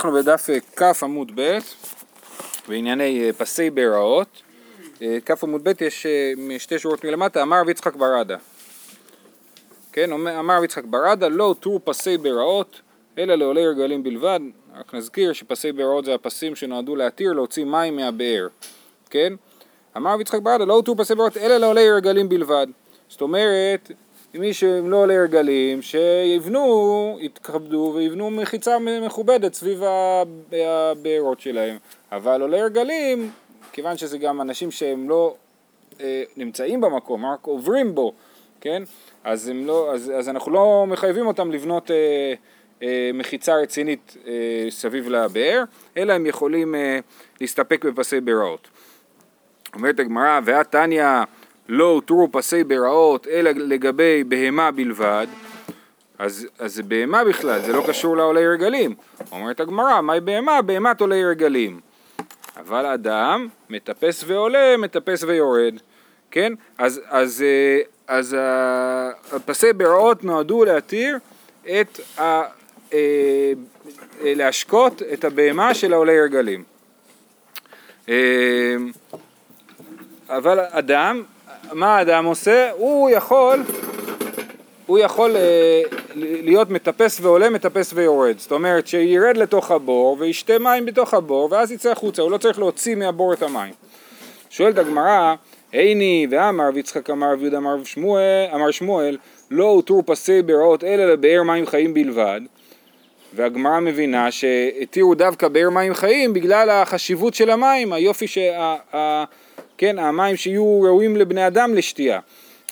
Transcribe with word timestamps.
אנחנו 0.00 0.12
בדף 0.12 0.50
אה, 0.50 0.60
כ 0.76 1.02
עמוד 1.02 1.32
ב' 1.34 1.58
בענייני 2.68 3.24
אה, 3.24 3.32
פסי 3.32 3.70
בהיראות. 3.70 4.42
אה, 5.02 5.18
כ 5.26 5.44
עמוד 5.44 5.68
ב' 5.68 5.82
יש 5.82 6.06
שתי 6.58 6.78
שורות 6.78 7.04
מלמטה, 7.04 7.42
אמר 7.42 7.60
רב 7.60 7.68
יצחק 7.68 7.94
ברדה. 7.96 8.36
כן, 9.92 10.12
אמר 10.12 10.56
רב 10.56 10.64
יצחק 10.64 10.84
ברדה, 10.84 11.28
לא 11.28 11.54
טור 11.60 11.80
פסי 11.84 12.18
בהיראות, 12.18 12.80
אלא 13.18 13.34
לעולי 13.34 13.66
רגלים 13.66 14.02
בלבד. 14.02 14.40
רק 14.78 14.94
נזכיר 14.94 15.32
שפסי 15.32 15.72
בהיראות 15.72 16.04
זה 16.04 16.14
הפסים 16.14 16.56
שנועדו 16.56 16.96
להתיר, 16.96 17.32
להוציא 17.32 17.64
מים 17.64 17.96
מהבאר. 17.96 18.46
כן? 19.10 19.32
אמר 19.96 20.14
רב 20.14 20.20
יצחק 20.20 20.40
ברדה, 20.40 20.64
לא 20.64 20.82
טור 20.84 20.96
פסי 20.96 21.14
בהיראות, 21.14 21.36
אלא 21.36 21.56
לעולי 21.56 21.90
רגלים 21.90 22.28
בלבד. 22.28 22.66
זאת 23.08 23.20
אומרת, 23.20 23.90
מי 24.34 24.54
שהם 24.54 24.90
לא 24.90 24.96
עולי 24.96 25.16
הרגלים, 25.16 25.82
שיבנו, 25.82 27.18
יתכבדו 27.20 27.92
ויבנו 27.96 28.30
מחיצה 28.30 28.78
מכובדת 28.78 29.54
סביב 29.54 29.82
הבארות 30.52 31.40
שלהם. 31.40 31.76
אבל 32.12 32.42
עולי 32.42 32.60
הרגלים, 32.60 33.30
כיוון 33.72 33.96
שזה 33.96 34.18
גם 34.18 34.40
אנשים 34.40 34.70
שהם 34.70 35.08
לא 35.08 35.34
אה, 36.00 36.22
נמצאים 36.36 36.80
במקום, 36.80 37.26
רק 37.26 37.44
עוברים 37.46 37.94
בו, 37.94 38.12
כן? 38.60 38.82
אז, 39.24 39.52
לא, 39.54 39.94
אז, 39.94 40.12
אז 40.18 40.28
אנחנו 40.28 40.52
לא 40.52 40.84
מחייבים 40.88 41.26
אותם 41.26 41.52
לבנות 41.52 41.90
אה, 41.90 42.34
אה, 42.82 43.10
מחיצה 43.14 43.56
רצינית 43.56 44.16
אה, 44.26 44.66
סביב 44.70 45.08
לבאר, 45.08 45.64
אלא 45.96 46.12
הם 46.12 46.26
יכולים 46.26 46.74
אה, 46.74 46.98
להסתפק 47.40 47.84
בפסי 47.84 48.20
בראות. 48.20 48.68
אומרת 49.74 50.00
הגמרא, 50.00 50.40
ואת 50.44 50.70
תניא 50.70 51.04
לא 51.70 51.84
הותרו 51.84 52.28
פסי 52.32 52.64
ברעות 52.64 53.26
אלא 53.26 53.50
לגבי 53.50 54.24
בהמה 54.24 54.70
בלבד, 54.70 55.26
אז, 56.18 56.46
אז 56.58 56.74
זה 56.74 56.82
בהמה 56.82 57.24
בכלל, 57.24 57.60
זה 57.60 57.72
לא 57.72 57.84
קשור 57.86 58.16
לעולי 58.16 58.48
רגלים. 58.48 58.94
אומרת 59.32 59.60
הגמרא, 59.60 60.00
מהי 60.00 60.20
בהמה? 60.20 60.62
בהמת 60.62 61.00
עולי 61.00 61.24
רגלים. 61.24 61.80
אבל 62.56 62.86
אדם 62.86 63.48
מטפס 63.70 64.24
ועולה, 64.26 64.76
מטפס 64.76 65.22
ויורד, 65.22 65.74
כן? 66.30 66.52
אז, 66.78 67.00
אז, 67.08 67.42
אה, 67.42 67.80
אז 68.08 68.36
הפסי 69.32 69.72
ברעות 69.72 70.24
נועדו 70.24 70.64
להתיר 70.64 71.18
את 71.80 72.00
ה... 72.18 72.22
אה, 72.22 72.42
אה, 72.92 73.52
להשקות 74.36 75.02
את 75.12 75.24
הבהמה 75.24 75.74
של 75.74 75.92
העולי 75.92 76.20
רגלים. 76.20 76.64
אבל 80.28 80.60
אדם 80.70 81.22
מה 81.72 81.96
האדם 81.96 82.24
עושה? 82.24 82.70
הוא 82.76 83.10
יכול, 83.10 83.62
הוא 84.86 84.98
יכול 84.98 85.36
אה, 85.36 85.82
להיות 86.14 86.70
מטפס 86.70 87.20
ועולה, 87.20 87.50
מטפס 87.50 87.92
ויורד. 87.94 88.38
זאת 88.38 88.52
אומרת 88.52 88.86
שירד 88.86 89.36
לתוך 89.36 89.70
הבור 89.70 90.16
וישתה 90.20 90.58
מים 90.58 90.86
בתוך 90.86 91.14
הבור 91.14 91.48
ואז 91.50 91.72
יצא 91.72 91.90
החוצה, 91.90 92.22
הוא 92.22 92.30
לא 92.30 92.38
צריך 92.38 92.58
להוציא 92.58 92.94
מהבור 92.94 93.32
את 93.32 93.42
המים. 93.42 93.72
שואלת 94.50 94.78
הגמרא, 94.78 95.34
עיני 95.72 96.26
ואמר 96.30 96.70
ויצחק 96.74 97.10
אמר 97.10 97.34
ויהודה 97.38 97.56
אמר 97.56 97.84
שמואל, 97.84 98.46
אמר 98.54 98.70
שמואל 98.70 99.16
לא 99.50 99.64
הותרו 99.64 100.02
פסי 100.06 100.42
ברעות 100.42 100.84
אלא 100.84 101.12
לבאר 101.12 101.42
מים 101.42 101.66
חיים 101.66 101.94
בלבד 101.94 102.40
והגמרא 103.34 103.80
מבינה 103.80 104.30
שהתירו 104.30 105.14
דווקא 105.14 105.48
באר 105.48 105.70
מים 105.70 105.94
חיים 105.94 106.32
בגלל 106.32 106.70
החשיבות 106.70 107.34
של 107.34 107.50
המים, 107.50 107.92
היופי 107.92 108.26
שה... 108.26 108.76
כן, 109.80 109.98
המים 109.98 110.36
שיהיו 110.36 110.82
ראויים 110.82 111.16
לבני 111.16 111.46
אדם 111.46 111.74
לשתייה. 111.74 112.20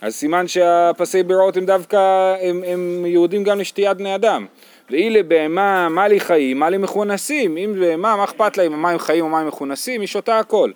אז 0.02 0.14
סימן 0.14 0.48
שהפסי 0.48 1.22
בירות 1.22 1.56
הם 1.56 1.66
דווקא, 1.66 1.96
הם, 2.40 2.62
הם 2.66 3.06
יהודים 3.06 3.44
גם 3.44 3.58
לשתיית 3.58 3.96
בני 3.96 4.14
אדם. 4.14 4.46
ואי 4.90 5.10
לבהמה, 5.10 5.88
מה 5.88 6.08
לי 6.08 6.20
חיים, 6.20 6.58
מה 6.58 6.70
לי 6.70 6.78
מכונסים. 6.78 7.56
אם 7.56 7.74
בהמה, 7.80 8.16
מה 8.16 8.24
אכפת 8.24 8.56
לה 8.56 8.66
אם 8.66 8.72
המים 8.72 8.98
חיים 8.98 9.24
או 9.24 9.30
מים 9.30 9.46
מכונסים, 9.46 10.00
היא 10.00 10.08
שותה 10.08 10.38
הכל. 10.38 10.70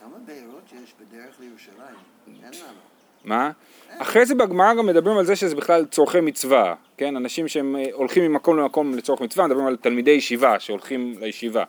כמה 0.00 0.10
בארות 0.26 0.72
יש 0.84 0.94
בדרך 1.00 1.34
לירושלים? 1.40 1.96
אין 2.28 2.50
לנו. 2.52 2.78
מה? 3.24 3.50
אחרי 3.98 4.26
זה 4.26 4.34
בגמרא 4.34 4.74
גם 4.74 4.86
מדברים 4.86 5.18
על 5.18 5.24
זה 5.24 5.36
שזה 5.36 5.56
בכלל 5.56 5.84
צורכי 5.84 6.20
מצווה, 6.20 6.74
כן? 6.96 7.16
אנשים 7.16 7.48
שהם 7.48 7.76
אה, 7.76 7.84
הולכים 7.92 8.24
ממקום 8.24 8.58
למקום 8.58 8.94
לצורך 8.94 9.20
מצווה, 9.20 9.46
מדברים 9.46 9.66
על 9.66 9.76
תלמידי 9.76 10.10
ישיבה 10.10 10.60
שהולכים 10.60 11.14
לישיבה. 11.20 11.64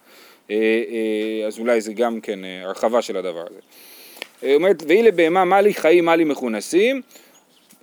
אה, 0.51 0.55
אה, 0.55 1.47
אז 1.47 1.59
אולי 1.59 1.81
זה 1.81 1.93
גם 1.93 2.21
כן 2.21 2.45
אה, 2.45 2.61
הרחבה 2.63 3.01
של 3.01 3.17
הדבר 3.17 3.43
הזה. 3.49 3.59
אומרת, 4.55 4.83
ואי 4.87 5.03
לבהמה 5.03 5.45
מה 5.45 5.61
לי 5.61 5.73
חיים 5.73 6.05
מה 6.05 6.15
לי 6.15 6.23
מכונסים? 6.23 7.01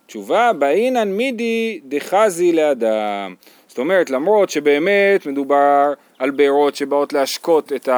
תשובה, 0.07 0.53
באינן 0.53 1.13
מידי 1.13 1.81
דחזי 1.85 2.53
לאדם. 2.53 3.35
זאת 3.69 3.79
אומרת, 3.79 4.11
למרות 4.11 4.51
שבאמת 4.51 5.27
מדובר 5.27 5.93
על 6.19 6.31
בארות 6.31 6.77
שבאות 6.77 7.13
להשקות 7.13 7.73
את 7.73 7.89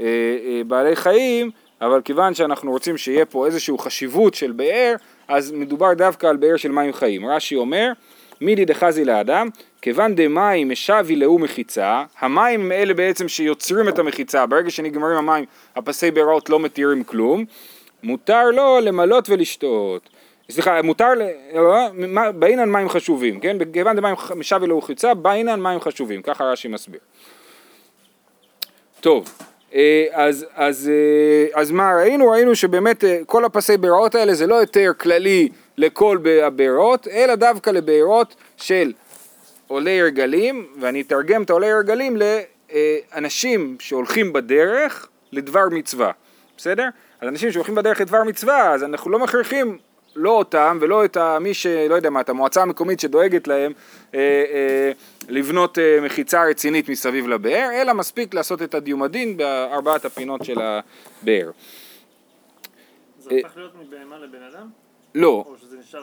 הבעלי 0.00 0.96
חיים, 0.96 1.50
אבל 1.80 2.00
כיוון 2.04 2.34
שאנחנו 2.34 2.70
רוצים 2.70 2.96
שיהיה 2.96 3.24
פה 3.24 3.46
איזושהי 3.46 3.74
חשיבות 3.78 4.34
של 4.34 4.52
באר, 4.52 4.94
אז 5.28 5.52
מדובר 5.52 5.94
דווקא 5.94 6.26
על 6.26 6.36
באר 6.36 6.56
של 6.56 6.72
מים 6.72 6.92
חיים. 6.92 7.26
רש"י 7.26 7.56
אומר, 7.56 7.92
מידי 8.40 8.64
דחזי 8.64 9.04
לאדם, 9.04 9.48
כיוון 9.82 10.14
דמים 10.14 10.68
משווי 10.68 11.16
לאו 11.16 11.38
מחיצה, 11.38 12.04
המים 12.20 12.60
הם 12.60 12.72
אלה 12.72 12.94
בעצם 12.94 13.28
שיוצרים 13.28 13.88
את 13.88 13.98
המחיצה, 13.98 14.46
ברגע 14.46 14.70
שנגמרים 14.70 15.16
המים 15.16 15.44
הפסי 15.76 16.10
בירות 16.10 16.50
לא 16.50 16.60
מתירים 16.60 17.04
כלום, 17.04 17.44
מותר 18.02 18.50
לו 18.50 18.78
למלות 18.82 19.30
ולשתות. 19.30 20.10
סליחה, 20.50 20.82
מותר, 20.82 21.08
לא, 21.54 21.88
באינן 22.32 22.70
מים 22.70 22.88
חשובים, 22.88 23.40
כן? 23.40 23.56
כיוון 23.72 23.96
דמים 23.96 24.14
משווי 24.36 24.68
לאו 24.68 24.78
מחיצה, 24.78 25.14
באינן 25.14 25.60
מים 25.60 25.80
חשובים, 25.80 26.22
ככה 26.22 26.44
רש"י 26.44 26.68
מסביר. 26.68 27.00
טוב, 29.00 29.28
אה, 29.74 30.06
אז, 30.12 30.46
אז, 30.54 30.90
אה, 30.90 31.60
אז 31.60 31.70
מה 31.70 31.90
ראינו? 31.96 32.30
ראינו 32.30 32.54
שבאמת 32.54 33.04
אה, 33.04 33.20
כל 33.26 33.44
הפסי 33.44 33.76
בירות 33.76 34.14
האלה 34.14 34.34
זה 34.34 34.46
לא 34.46 34.54
יותר 34.54 34.90
כללי 34.98 35.48
לכל 35.78 36.18
הבארות, 36.42 37.08
אלא 37.08 37.34
דווקא 37.34 37.70
לבארות 37.70 38.34
של 38.56 38.92
עולי 39.68 40.00
הרגלים, 40.00 40.66
ואני 40.80 41.00
אתרגם 41.00 41.42
את 41.42 41.50
עולי 41.50 41.70
הרגלים 41.70 42.16
לאנשים 42.16 43.76
שהולכים 43.80 44.32
בדרך 44.32 45.08
לדבר 45.32 45.68
מצווה, 45.70 46.12
בסדר? 46.56 46.88
אז 47.20 47.28
אנשים 47.28 47.52
שהולכים 47.52 47.74
בדרך 47.74 48.00
לדבר 48.00 48.24
מצווה, 48.24 48.72
אז 48.74 48.84
אנחנו 48.84 49.10
לא 49.10 49.18
מכריחים 49.18 49.78
לא 50.16 50.30
אותם 50.30 50.78
ולא 50.80 51.04
את 51.04 51.16
מי 51.40 51.54
שלא 51.54 51.94
יודע 51.94 52.10
מה, 52.10 52.20
את 52.20 52.28
המועצה 52.28 52.62
המקומית 52.62 53.00
שדואגת 53.00 53.48
להם 53.48 53.72
אה, 54.14 54.18
אה, 54.20 54.92
לבנות 55.28 55.78
אה, 55.78 55.98
מחיצה 56.02 56.44
רצינית 56.44 56.88
מסביב 56.88 57.28
לבאר, 57.28 57.68
אלא 57.72 57.92
מספיק 57.94 58.34
לעשות 58.34 58.62
את 58.62 58.74
הדיומדין 58.74 59.36
בארבעת 59.36 60.04
הפינות 60.04 60.44
של 60.44 60.58
הבאר. 60.60 61.50
זה 63.18 63.30
הופך 63.30 63.56
להיות 63.56 63.72
מבהמה 63.74 64.18
לבן 64.18 64.42
אדם? 64.42 64.87
לא, 65.18 65.44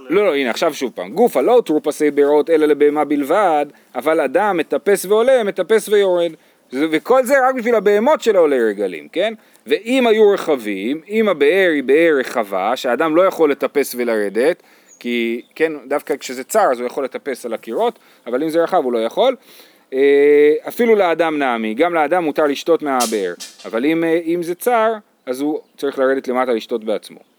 לא, 0.10 0.26
לא, 0.26 0.36
הנה 0.36 0.50
עכשיו 0.50 0.74
שוב 0.74 0.92
פעם, 0.96 1.12
גופה 1.12 1.42
לא 1.42 1.62
טרופסי 1.66 2.12
בירות 2.12 2.50
אלא 2.50 2.66
לבהמה 2.66 3.06
בלבד, 3.06 3.66
אבל 3.96 4.20
אדם 4.20 4.58
מטפס 4.58 5.06
ועולה, 5.06 5.44
מטפס 5.44 5.90
ויורד, 5.90 6.32
וכל 6.74 7.24
זה 7.24 7.48
רק 7.48 7.56
בשביל 7.56 7.76
הבהמות 7.76 8.22
של 8.22 8.36
העולי 8.36 8.64
רגלים, 8.64 9.08
כן? 9.08 9.34
ואם 9.68 10.08
היו 10.08 10.30
רחבים, 10.30 11.02
אם 11.10 11.30
הבאר 11.30 11.70
היא 11.74 11.84
באר 11.84 12.16
רחבה, 12.20 12.76
שהאדם 12.76 13.16
לא 13.16 13.22
יכול 13.22 13.52
לטפס 13.52 13.96
ולרדת, 13.98 14.64
כי 15.00 15.42
כן, 15.56 15.74
דווקא 15.88 16.18
כשזה 16.18 16.44
צר 16.44 16.72
אז 16.72 16.80
הוא 16.80 16.88
יכול 16.88 17.04
לטפס 17.04 17.46
על 17.46 17.54
הקירות, 17.54 18.00
אבל 18.28 18.44
אם 18.44 18.50
זה 18.50 18.64
רחב 18.64 18.84
הוא 18.84 18.94
לא 18.94 18.98
יכול. 18.98 19.36
אה, 19.94 20.54
אפילו 20.68 20.96
לאדם 20.96 21.40
נעמי, 21.40 21.74
גם 21.74 21.94
לאדם 21.94 22.24
מותר 22.24 22.46
לשתות 22.46 22.82
מהבאר, 22.82 23.34
אבל 23.66 23.86
אם, 23.86 24.04
אה, 24.04 24.20
אם 24.26 24.44
זה 24.44 24.56
צר, 24.56 24.94
אז 25.26 25.42
הוא 25.42 25.60
צריך 25.78 26.00
לרדת 26.00 26.28
למטה 26.28 26.54
לשתות 26.54 26.84
בעצמו. 26.84 27.35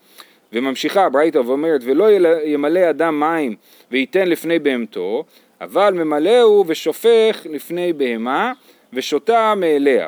וממשיכה 0.52 1.04
הברייתא 1.04 1.38
ואומרת 1.38 1.80
ולא 1.84 2.06
ימלא 2.44 2.90
אדם 2.90 3.20
מים 3.20 3.56
וייתן 3.90 4.28
לפני 4.28 4.58
בהמתו 4.58 5.24
אבל 5.60 5.94
ממלאהו 5.94 6.64
ושופך 6.66 7.46
לפני 7.50 7.92
בהמה 7.92 8.52
ושותה 8.92 9.54
מאליה. 9.56 10.06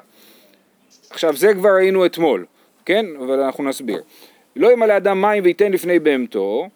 עכשיו 1.10 1.36
זה 1.36 1.54
כבר 1.54 1.68
ראינו 1.68 2.06
אתמול, 2.06 2.46
כן? 2.84 3.06
אבל 3.18 3.40
אנחנו 3.40 3.64
נסביר. 3.64 4.02
לא 4.56 4.72
ימלא 4.72 4.96
אדם 4.96 5.20
מים 5.20 5.44
וייתן 5.44 5.72
לפני 5.72 5.98
בהמתו 5.98 6.68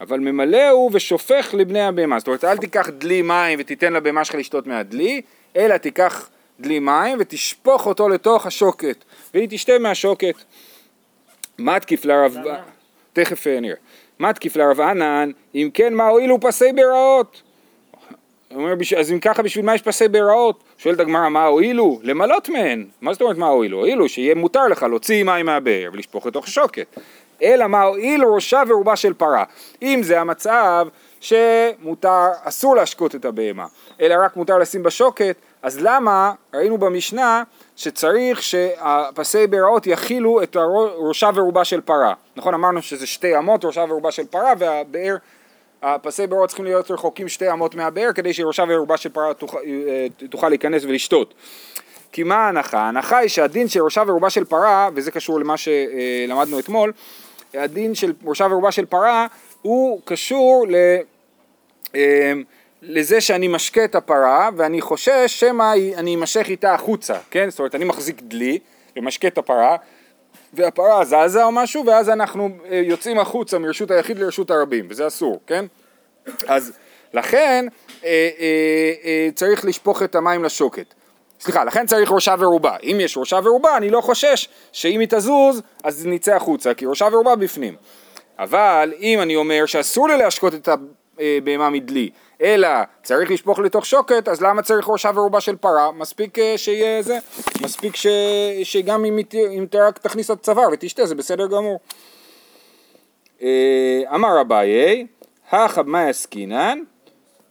אבל 0.00 0.20
ממלאהו 0.20 0.90
ושופך 0.92 1.54
לבני 1.54 1.80
הבהמה. 1.80 2.18
זאת 2.18 2.28
אומרת 2.28 2.44
אל 2.44 2.56
תיקח 2.56 2.88
דלי 2.88 3.22
מים 3.22 3.58
ותיתן 3.62 3.92
לבהמה 3.92 4.24
שלך 4.24 4.34
לשתות 4.34 4.66
מהדלי 4.66 5.20
אלא 5.56 5.76
תיקח 5.76 6.28
דלי 6.60 6.78
מים 6.78 7.16
ותשפוך 7.20 7.86
אותו 7.86 8.08
לתוך 8.08 8.46
השוקת 8.46 9.04
והיא 9.34 9.48
תשתה 9.50 9.78
מהשוקת. 9.78 10.34
מתקיף 11.58 12.04
לרב... 12.04 12.36
תכף 13.18 13.46
אה, 13.46 13.60
נראה. 13.60 13.76
מתקיף 14.20 14.56
לרב 14.56 14.80
ענן, 14.80 15.30
אם 15.54 15.70
כן 15.74 15.94
מה 15.94 16.08
הועילו 16.08 16.40
פסי 16.40 16.72
ברעות? 16.72 17.42
אומר, 18.54 18.74
אז 18.98 19.12
אם 19.12 19.20
ככה 19.20 19.42
בשביל 19.42 19.64
מה 19.64 19.74
יש 19.74 19.82
פסי 19.82 20.08
ברעות? 20.08 20.64
שואלת 20.78 21.00
הגמרא 21.00 21.28
מה 21.28 21.44
הועילו? 21.44 22.00
למלות 22.02 22.48
מהן. 22.48 22.86
מה 23.00 23.12
זאת 23.12 23.22
אומרת 23.22 23.36
מה 23.36 23.46
הועילו? 23.46 23.78
הועילו 23.78 24.08
שיהיה 24.08 24.34
מותר 24.34 24.66
לך 24.68 24.82
להוציא 24.82 25.24
מים 25.24 25.46
מהבאר 25.46 25.90
ולשפוך 25.92 26.26
לתוך 26.26 26.44
השוקת. 26.44 26.96
אלא 27.42 27.66
מה 27.66 27.82
הועילו 27.82 28.34
ראשה 28.34 28.62
ורובה 28.68 28.96
של 28.96 29.14
פרה. 29.14 29.44
אם 29.82 30.00
זה 30.02 30.20
המצב 30.20 30.88
שמותר, 31.20 32.26
אסור 32.42 32.76
להשקות 32.76 33.14
את 33.14 33.24
הבהמה, 33.24 33.66
אלא 34.00 34.14
רק 34.24 34.36
מותר 34.36 34.58
לשים 34.58 34.82
בשוקת, 34.82 35.36
אז 35.62 35.78
למה 35.82 36.32
ראינו 36.54 36.78
במשנה 36.78 37.42
שצריך 37.78 38.42
שהפסי 38.42 39.46
ביראות 39.46 39.86
יכילו 39.86 40.42
את 40.42 40.56
ראשה 40.96 41.30
ורובה 41.34 41.64
של 41.64 41.80
פרה. 41.80 42.14
נכון, 42.36 42.54
אמרנו 42.54 42.82
שזה 42.82 43.06
שתי 43.06 43.38
אמות, 43.38 43.64
ראשה 43.64 43.84
ורובה 43.88 44.10
של 44.10 44.26
פרה, 44.26 44.52
והבאר, 44.58 45.16
הפסי 45.82 46.26
ביראות 46.26 46.48
צריכים 46.48 46.64
להיות 46.64 46.90
רחוקים 46.90 47.28
שתי 47.28 47.52
אמות 47.52 47.74
מהבאר 47.74 48.12
כדי 48.12 48.32
שראשה 48.32 48.64
ורובה 48.68 48.96
של 48.96 49.08
פרה 49.08 49.34
תוכל, 49.34 49.58
אה, 49.66 50.06
תוכל 50.30 50.48
להיכנס 50.48 50.84
ולשתות. 50.84 51.34
כי 52.12 52.22
מה 52.22 52.36
ההנחה? 52.36 52.78
ההנחה 52.78 53.18
היא 53.18 53.28
שהדין 53.28 53.68
של 53.68 53.82
ראשה 53.82 54.02
ורובה 54.06 54.30
של 54.30 54.44
פרה, 54.44 54.88
וזה 54.94 55.10
קשור 55.10 55.40
למה 55.40 55.54
שלמדנו 55.56 56.58
אתמול, 56.58 56.92
הדין 57.54 57.94
של 57.94 58.12
ראשה 58.24 58.46
ורובה 58.50 58.72
של 58.72 58.86
פרה 58.86 59.26
הוא 59.62 60.00
קשור 60.04 60.66
ל... 60.68 60.76
אה, 62.82 62.88
לזה 62.88 63.20
שאני 63.20 63.48
משקה 63.48 63.84
את 63.84 63.94
הפרה 63.94 64.50
ואני 64.56 64.80
חושש 64.80 65.26
שמא 65.26 65.74
אני 65.96 66.14
אמשך 66.14 66.46
איתה 66.48 66.74
החוצה, 66.74 67.14
כן? 67.30 67.50
זאת 67.50 67.58
אומרת 67.58 67.74
אני 67.74 67.84
מחזיק 67.84 68.22
דלי 68.22 68.58
ומשקה 68.96 69.28
את 69.28 69.38
הפרה 69.38 69.76
והפרה 70.52 71.04
זזה 71.04 71.44
או 71.44 71.52
משהו 71.52 71.86
ואז 71.86 72.08
אנחנו 72.08 72.48
אה, 72.70 72.76
יוצאים 72.84 73.18
החוצה 73.18 73.58
מרשות 73.58 73.90
היחיד 73.90 74.18
לרשות 74.18 74.50
הרבים 74.50 74.86
וזה 74.90 75.06
אסור, 75.06 75.40
כן? 75.46 75.64
אז 76.46 76.72
לכן 77.14 77.66
אה, 78.04 78.08
אה, 78.38 78.92
אה, 79.04 79.28
צריך 79.34 79.64
לשפוך 79.64 80.02
את 80.02 80.14
המים 80.14 80.44
לשוקת. 80.44 80.94
סליחה, 81.40 81.64
לכן 81.64 81.86
צריך 81.86 82.12
ראשה 82.12 82.34
ורובה. 82.38 82.76
אם 82.82 82.96
יש 83.00 83.16
ראשה 83.16 83.38
ורובה, 83.44 83.76
אני 83.76 83.90
לא 83.90 84.00
חושש 84.00 84.48
שאם 84.72 85.00
היא 85.00 85.08
תזוז, 85.10 85.62
אז 85.84 86.06
נצא 86.06 86.34
החוצה, 86.34 86.74
כי 86.74 86.86
ראשה 86.86 87.08
ורובה 87.12 87.36
בפנים. 87.36 87.74
אבל 88.38 88.92
אם 89.00 89.20
אני 89.22 89.36
אומר 89.36 89.66
שאסור 89.66 90.08
לי 90.08 90.16
להשקות 90.16 90.54
את 90.54 90.68
הבהמה 90.68 91.70
מדלי, 91.70 92.10
אלא 92.42 92.68
צריך 93.02 93.30
לשפוך 93.30 93.58
לתוך 93.58 93.86
שוקת, 93.86 94.28
אז 94.28 94.42
למה 94.42 94.62
צריך 94.62 94.88
ראשה 94.88 95.10
ורובה 95.14 95.40
של 95.40 95.56
פרה? 95.56 95.92
מספיק 95.92 96.38
אה, 96.38 96.58
שיהיה 96.58 97.02
זה, 97.02 97.18
מספיק 97.62 97.96
ש... 97.96 98.06
שגם 98.62 99.04
אם 99.04 99.18
אם 99.34 99.66
רק 99.86 99.98
תכניס 99.98 100.30
את 100.30 100.42
צוואר 100.42 100.68
ותשתה, 100.72 101.06
זה 101.06 101.14
בסדר 101.14 101.46
גמור. 101.46 101.80
אה, 103.42 104.02
אמר 104.14 104.40
אביי, 104.40 105.06
הכא 105.50 105.82
במאי 105.82 106.08
עסקינן, 106.08 106.78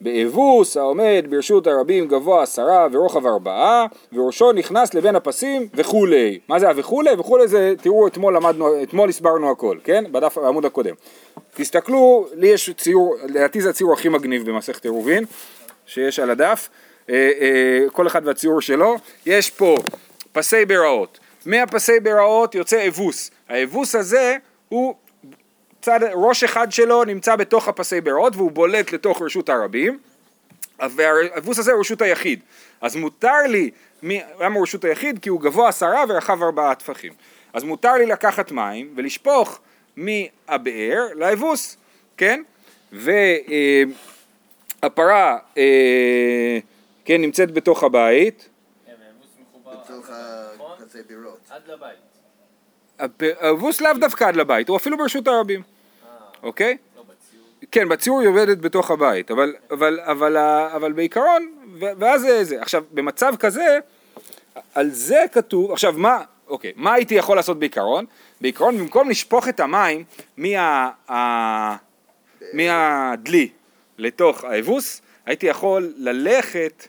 באבוס 0.01 0.77
העומד 0.77 1.25
ברשות 1.29 1.67
הרבים 1.67 2.07
גבוה 2.07 2.43
עשרה 2.43 2.87
ורוחב 2.91 3.25
ארבעה 3.25 3.85
וראשו 4.13 4.51
נכנס 4.51 4.93
לבין 4.93 5.15
הפסים 5.15 5.67
וכולי. 5.73 6.39
מה 6.47 6.59
זה 6.59 6.69
הווכולי? 6.69 7.09
וכולי 7.19 7.47
זה, 7.47 7.73
תראו 7.81 8.07
אתמול 8.07 8.35
למדנו, 8.35 8.83
אתמול 8.83 9.09
הסברנו 9.09 9.51
הכל, 9.51 9.77
כן? 9.83 10.03
בדף 10.11 10.37
העמוד 10.37 10.65
הקודם. 10.65 10.95
תסתכלו, 11.53 12.27
לי 12.33 12.47
יש 12.47 12.69
ציור, 12.69 13.15
לדעתי 13.23 13.61
זה 13.61 13.69
הציור 13.69 13.93
הכי 13.93 14.09
מגניב 14.09 14.49
במסכת 14.49 14.83
עירובין 14.83 15.25
שיש 15.85 16.19
על 16.19 16.29
הדף, 16.29 16.69
אה, 17.09 17.31
אה, 17.39 17.89
כל 17.91 18.07
אחד 18.07 18.21
והציור 18.25 18.61
שלו, 18.61 18.95
יש 19.25 19.49
פה 19.49 19.75
פסי 20.31 20.65
ביראות, 20.65 21.19
מהפסי 21.45 21.99
ביראות 21.99 22.55
יוצא 22.55 22.87
אבוס, 22.87 23.31
האבוס 23.49 23.95
הזה 23.95 24.37
הוא 24.69 24.95
צד, 25.87 25.99
ראש 26.13 26.43
אחד 26.43 26.71
שלו 26.71 27.03
נמצא 27.03 27.35
בתוך 27.35 27.67
הפסי 27.67 28.01
ביראות 28.01 28.35
והוא 28.35 28.51
בולט 28.51 28.91
לתוך 28.91 29.21
רשות 29.21 29.49
הרבים 29.49 29.99
והאבוס 30.79 31.59
הזה 31.59 31.71
הוא 31.71 31.79
רשות 31.79 32.01
היחיד 32.01 32.39
אז 32.81 32.95
מותר 32.95 33.41
לי, 33.49 33.71
מי, 34.03 34.21
למה 34.39 34.55
הוא 34.55 34.63
רשות 34.63 34.85
היחיד? 34.85 35.19
כי 35.19 35.29
הוא 35.29 35.41
גבוה 35.41 35.69
עשרה 35.69 36.03
ורחב 36.09 36.43
ארבעה 36.43 36.75
טפחים 36.75 37.13
אז 37.53 37.63
מותר 37.63 37.93
לי 37.93 38.05
לקחת 38.05 38.51
מים 38.51 38.93
ולשפוך 38.95 39.59
מהבאר 39.95 41.07
לאבוס, 41.15 41.77
כן? 42.17 42.43
והפרה 42.91 43.87
אה, 45.57 46.59
כן, 47.05 47.21
נמצאת 47.21 47.51
בתוך 47.51 47.83
הבית 47.83 48.49
כן, 48.85 48.91
האבוס 49.07 49.27
מחובר 49.41 49.71
בתוך 49.83 50.09
נכון? 50.55 50.77
האבוס 53.39 53.81
לאו 53.81 53.93
דווקא 53.93 54.23
עד 54.23 54.35
לבית, 54.35 54.69
הוא 54.69 54.77
אפילו 54.77 54.97
ברשות 54.97 55.27
הרבים, 55.27 55.61
אוקיי? 56.43 56.77
לא. 56.97 57.03
כן, 57.71 57.89
בציור 57.89 58.19
היא 58.19 58.29
עובדת 58.29 58.57
בתוך 58.57 58.91
הבית, 58.91 59.31
אבל, 59.31 59.55
אבל, 59.71 59.99
אבל, 59.99 60.37
אבל 60.75 60.91
בעיקרון, 60.91 61.51
ואז 61.79 62.21
זה 62.21 62.43
זה. 62.43 62.61
עכשיו, 62.61 62.83
במצב 62.91 63.33
כזה, 63.39 63.79
על 64.75 64.89
זה 64.89 65.23
כתוב, 65.31 65.71
עכשיו 65.71 65.93
מה, 65.97 66.23
אוקיי, 66.47 66.71
מה 66.75 66.93
הייתי 66.93 67.15
יכול 67.15 67.35
לעשות 67.35 67.59
בעיקרון? 67.59 68.05
בעיקרון, 68.41 68.77
במקום 68.77 69.09
לשפוך 69.09 69.47
את 69.47 69.59
המים 69.59 70.03
מה, 70.37 70.89
ה, 71.11 71.75
מהדלי 72.53 73.49
לתוך 73.97 74.43
האבוס, 74.43 75.01
הייתי 75.25 75.47
יכול 75.47 75.93
ללכת, 75.97 76.87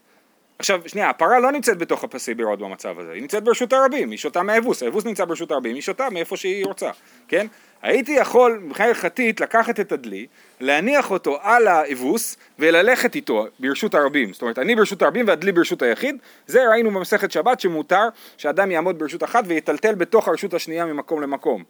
עכשיו 0.58 0.80
שנייה, 0.86 1.10
הפרה 1.10 1.38
לא 1.38 1.52
נמצאת 1.52 1.78
בתוך 1.78 2.04
הפסי 2.04 2.34
בירות 2.34 2.58
במצב 2.58 2.98
הזה, 2.98 3.12
היא 3.12 3.22
נמצאת 3.22 3.44
ברשות 3.44 3.72
הרבים, 3.72 4.10
היא 4.10 4.18
שותה 4.18 4.42
מהאבוס, 4.42 4.82
האבוס 4.82 5.04
נמצא 5.04 5.24
ברשות 5.24 5.50
הרבים, 5.50 5.74
היא 5.74 5.82
שותה 5.82 6.10
מאיפה 6.10 6.36
שהיא 6.36 6.66
רוצה, 6.66 6.90
כן? 7.28 7.46
הייתי 7.82 8.12
יכול 8.12 8.60
מבחינה 8.62 8.88
הלכתית 8.88 9.40
לקחת 9.40 9.80
את 9.80 9.92
הדלי, 9.92 10.26
להניח 10.60 11.10
אותו 11.10 11.38
על 11.42 11.68
האבוס 11.68 12.36
וללכת 12.58 13.14
איתו 13.14 13.46
ברשות 13.58 13.94
הרבים, 13.94 14.32
זאת 14.32 14.42
אומרת 14.42 14.58
אני 14.58 14.76
ברשות 14.76 15.02
הרבים 15.02 15.28
והדלי 15.28 15.52
ברשות 15.52 15.82
היחיד, 15.82 16.16
זה 16.46 16.68
ראינו 16.68 16.90
במסכת 16.90 17.32
שבת 17.32 17.60
שמותר 17.60 18.08
שאדם 18.36 18.70
יעמוד 18.70 18.98
ברשות 18.98 19.24
אחת 19.24 19.44
ויטלטל 19.46 19.94
בתוך 19.94 20.28
הרשות 20.28 20.54
השנייה 20.54 20.84
ממקום 20.84 21.22
למקום. 21.22 21.64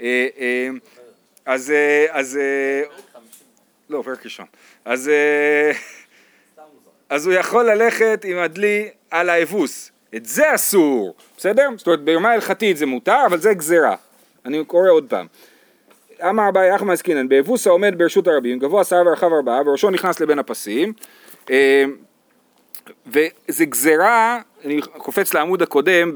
אה, 0.00 0.26
אה, 0.38 0.68
אז, 1.46 1.70
אה, 1.70 2.06
אז, 2.10 2.38
לא, 3.90 4.02
פרק 4.04 4.24
ראשון. 4.24 4.46
אז, 4.84 5.10
אז 7.08 7.26
הוא 7.26 7.34
יכול 7.34 7.70
ללכת 7.70 8.24
עם 8.28 8.38
הדלי 8.38 8.90
על 9.10 9.28
האבוס. 9.28 9.92
את 10.16 10.26
זה 10.26 10.54
אסור, 10.54 11.14
בסדר? 11.36 11.68
זאת 11.76 11.86
אומרת, 11.86 12.00
ברמה 12.00 12.32
הלכתית 12.32 12.76
זה 12.76 12.86
מותר, 12.86 13.26
אבל 13.26 13.38
זה 13.38 13.54
גזירה. 13.54 13.96
אני 14.46 14.64
קורא 14.64 14.90
עוד 14.90 15.04
פעם. 15.08 15.26
אמר 16.28 16.48
אביי 16.48 16.76
אחמד 16.76 16.92
עסקינן, 16.94 17.28
באבוס 17.28 17.66
העומד 17.66 17.94
ברשות 17.98 18.28
הרבים, 18.28 18.58
גבוה 18.58 18.80
עשרה 18.80 19.02
ורחב 19.06 19.32
ארבעה, 19.32 19.60
וראשו 19.66 19.90
נכנס 19.90 20.20
לבין 20.20 20.38
הפסים. 20.38 20.92
אה, 21.50 21.84
וזה 23.06 23.64
גזירה, 23.64 24.40
אני 24.64 24.80
קופץ 24.82 25.34
לעמוד 25.34 25.62
הקודם, 25.62 26.12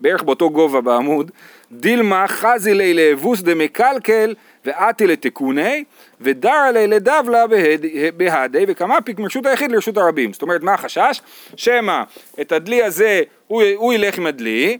בערך 0.00 0.22
באותו 0.22 0.50
גובה 0.50 0.80
בעמוד, 0.80 1.30
דילמה 1.72 2.24
חזי 2.28 2.74
לי 2.74 2.94
לאבוס 2.94 3.40
דמקלקל 3.42 4.34
ואתי 4.64 5.06
לתקוני 5.06 5.84
ודרא 6.20 6.70
לי 6.70 6.86
לדבלה 6.86 7.46
בהד- 7.46 7.86
בהדי 8.16 8.64
וכמה 8.68 9.00
פיק 9.00 9.18
מרשות 9.18 9.46
היחיד 9.46 9.72
לרשות 9.72 9.96
הרבים. 9.96 10.32
זאת 10.32 10.42
אומרת, 10.42 10.62
מה 10.62 10.74
החשש? 10.74 11.20
שמא 11.56 12.02
את 12.40 12.52
הדלי 12.52 12.82
הזה, 12.82 13.22
הוא, 13.46 13.62
הוא 13.76 13.92
ילך 13.92 14.18
עם 14.18 14.26
הדלי 14.26 14.78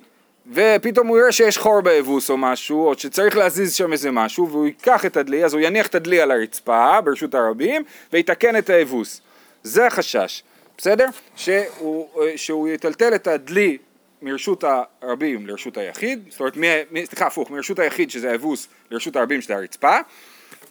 ופתאום 0.52 1.06
הוא 1.06 1.18
יראה 1.18 1.32
שיש 1.32 1.58
חור 1.58 1.80
באבוס 1.80 2.30
או 2.30 2.36
משהו, 2.36 2.88
או 2.88 2.98
שצריך 2.98 3.36
להזיז 3.36 3.74
שם 3.74 3.92
איזה 3.92 4.10
משהו, 4.10 4.48
והוא 4.50 4.66
ייקח 4.66 5.06
את 5.06 5.16
הדלי, 5.16 5.44
אז 5.44 5.54
הוא 5.54 5.60
יניח 5.60 5.86
את 5.86 5.94
הדלי 5.94 6.20
על 6.20 6.30
הרצפה 6.30 7.00
ברשות 7.00 7.34
הרבים, 7.34 7.82
ויתקן 8.12 8.56
את 8.56 8.70
האבוס. 8.70 9.20
זה 9.62 9.86
החשש, 9.86 10.42
בסדר? 10.78 11.06
שהוא, 11.36 12.08
שהוא 12.36 12.68
יטלטל 12.68 13.14
את 13.14 13.26
הדלי 13.26 13.78
מרשות 14.22 14.64
הרבים 15.02 15.46
לרשות 15.46 15.76
היחיד, 15.76 16.24
זאת 16.30 16.40
אומרת, 16.40 16.56
סליחה, 17.04 17.26
הפוך, 17.26 17.50
מרשות 17.50 17.78
היחיד 17.78 18.10
שזה 18.10 18.30
האבוס 18.30 18.68
לרשות 18.90 19.16
הרבים 19.16 19.40
שזה 19.40 19.56
הרצפה, 19.56 19.98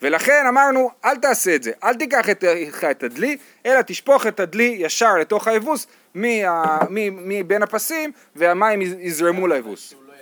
ולכן 0.03 0.45
אמרנו, 0.49 0.89
אל 1.05 1.17
תעשה 1.17 1.55
את 1.55 1.63
זה, 1.63 1.71
אל 1.83 1.93
תיקח 1.95 2.29
את, 2.29 2.43
איתך 2.43 2.83
את 2.91 3.03
הדלי, 3.03 3.37
אלא 3.65 3.81
תשפוך 3.81 4.27
את 4.27 4.39
הדלי 4.39 4.75
ישר 4.79 5.15
לתוך 5.17 5.47
האבוס 5.47 5.87
מבין 6.15 7.63
הפסים, 7.63 8.11
והמים 8.35 8.81
יז- 8.81 8.95
יזרמו 8.99 9.47
לאבוס. 9.47 9.93
לא? 9.93 10.13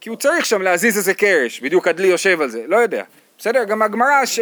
כי 0.00 0.08
הוא 0.08 0.16
צריך 0.16 0.46
שם 0.46 0.62
להזיז 0.62 0.96
איזה 0.96 1.14
קרש, 1.14 1.60
בדיוק 1.60 1.88
הדלי 1.88 2.08
יושב 2.08 2.40
על 2.40 2.50
זה, 2.50 2.66
לא 2.66 2.76
יודע. 2.76 3.04
בסדר, 3.38 3.64
גם 3.64 3.82
הגמרא 3.82 4.26
ש... 4.26 4.40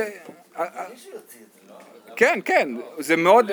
כן, 2.17 2.39
כן, 2.45 2.69
זה 2.99 3.17
מאוד... 3.17 3.51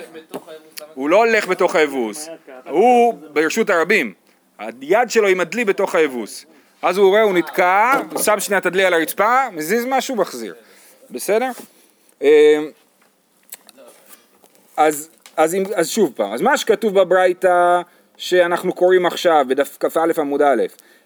הוא 0.94 1.10
לא 1.10 1.18
הולך 1.18 1.48
בתוך 1.48 1.76
האבוס, 1.76 2.30
הוא 2.66 3.14
ברשות 3.34 3.70
הרבים. 3.70 4.14
היד 4.60 5.10
שלו 5.10 5.28
עם 5.28 5.40
הדלי 5.40 5.66
בתוך 5.66 5.96
האבוס. 5.96 6.46
אז 6.86 6.98
הוא 6.98 7.10
רואה, 7.10 7.22
הוא 7.22 7.34
נתקע, 7.34 7.92
שם 8.24 8.40
שנייה 8.40 8.60
את 8.60 8.66
הדלי 8.66 8.86
על 8.86 8.94
הרצפה, 8.94 9.50
מזיז 9.52 9.86
משהו, 9.90 10.16
מחזיר. 10.16 10.54
בסדר? 11.12 11.50
אה, 12.22 12.60
אז, 14.78 15.10
אז, 15.38 15.56
אם, 15.56 15.64
אז 15.76 15.90
שוב 15.90 16.12
פעם, 16.16 16.34
אז 16.34 16.42
מה 16.42 16.58
שכתוב 16.58 17.00
בברייתא 17.00 17.82
שאנחנו 18.18 18.74
קוראים 18.74 19.06
עכשיו 19.06 19.46
בדף 19.50 19.78
כ"א 19.80 20.00
עמוד 20.18 20.42
א', 20.42 20.64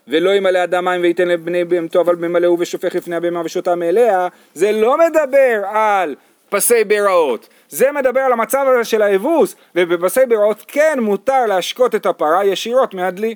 ולא 0.07 0.29
ימלא 0.29 0.63
אדם 0.63 0.85
מים 0.85 1.01
וייתן 1.01 1.27
לבני 1.27 1.65
בהמתו 1.65 2.01
אבל 2.01 2.15
ממלאו 2.15 2.59
ושופך 2.59 2.95
לפני 2.95 3.15
הבהמה 3.15 3.41
ושותה 3.45 3.75
מאליה, 3.75 4.27
זה 4.53 4.71
לא 4.71 4.97
מדבר 4.97 5.61
על 5.65 6.15
פסי 6.49 6.83
ביראות, 6.83 7.47
זה 7.69 7.91
מדבר 7.91 8.21
על 8.21 8.31
המצב 8.31 8.65
הזה 8.67 8.83
של 8.83 9.01
האבוס, 9.01 9.55
ובפסי 9.75 10.25
ביראות 10.25 10.65
כן 10.67 10.99
מותר 11.01 11.45
להשקות 11.45 11.95
את 11.95 12.05
הפרה 12.05 12.45
ישירות 12.45 12.93
מהדלי. 12.93 13.35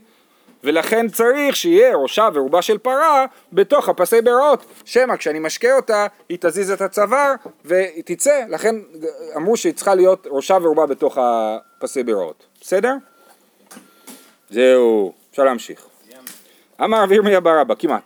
ולכן 0.64 1.10
צריך 1.10 1.56
שיהיה 1.56 1.96
ראשה 1.96 2.30
ורובה 2.34 2.62
של 2.62 2.78
פרה 2.78 3.26
בתוך 3.54 3.90
הפסי 3.90 4.22
בראות, 4.22 4.66
שמא 4.86 5.16
כשאני 5.16 5.40
משקה 5.40 5.76
אותה 5.76 6.08
היא 6.30 6.38
תזיז 6.42 6.72
את 6.72 6.82
הצוואר 6.82 7.34
והיא 7.66 8.04
תצא, 8.06 8.44
לכן 8.50 8.76
אמרו 9.36 9.58
שהיא 9.58 9.74
צריכה 9.74 9.96
להיות 9.96 10.28
ראשה 10.32 10.58
ורובה 10.62 10.86
בתוך 10.86 11.18
הפסי 11.22 12.04
בראות, 12.04 12.46
בסדר? 12.62 12.94
זהו, 14.50 15.14
אפשר 15.32 15.44
להמשיך. 15.44 15.86
אמר 16.84 17.04
רבי 17.04 17.16
ירמיה 17.16 17.40
בר 17.40 17.62
אבא, 17.62 17.76
כמעט. 17.80 18.02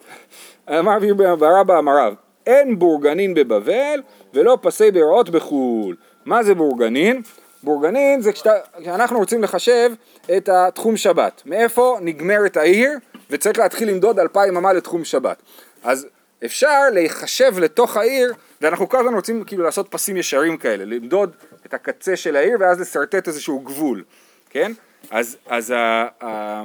אמר 0.69 0.95
רבי 0.95 1.07
ירמיה 1.07 1.35
בר 1.35 1.61
אבא, 1.61 1.79
אמר 1.79 1.97
רב, 1.97 2.13
אין 2.45 2.79
בורגנין 2.79 3.33
בבבל 3.33 4.01
ולא 4.33 4.57
פסי 4.61 4.91
בראות 4.91 5.29
בחו"ל. 5.29 5.95
מה 6.25 6.43
זה 6.43 6.55
בורגנין? 6.55 7.21
בורגנין 7.63 8.21
זה 8.21 8.31
כשאתה- 8.33 8.55
כשאנחנו 8.81 9.19
רוצים 9.19 9.43
לחשב 9.43 9.91
את 10.37 10.49
התחום 10.49 10.97
שבת. 10.97 11.41
מאיפה 11.45 11.97
נגמרת 12.01 12.57
העיר 12.57 12.91
וצריך 13.29 13.59
להתחיל 13.59 13.89
למדוד 13.89 14.19
אלפיים 14.19 14.57
אמה 14.57 14.73
לתחום 14.73 15.05
שבת. 15.05 15.41
אז 15.83 16.07
אפשר 16.45 16.79
להיחשב 16.93 17.59
לתוך 17.59 17.97
העיר, 17.97 18.33
ואנחנו 18.61 18.89
כל 18.89 18.99
הזמן 18.99 19.13
רוצים 19.13 19.43
כאילו 19.43 19.63
לעשות 19.63 19.87
פסים 19.91 20.17
ישרים 20.17 20.57
כאלה, 20.57 20.85
למדוד 20.85 21.35
את 21.65 21.73
הקצה 21.73 22.15
של 22.15 22.35
העיר 22.35 22.57
ואז 22.59 22.79
לשרטט 22.81 23.27
איזשהו 23.27 23.59
גבול, 23.59 24.03
כן? 24.49 24.71
אז, 25.11 25.37
אז 25.47 25.71
ה, 25.71 26.05
ה, 26.23 26.63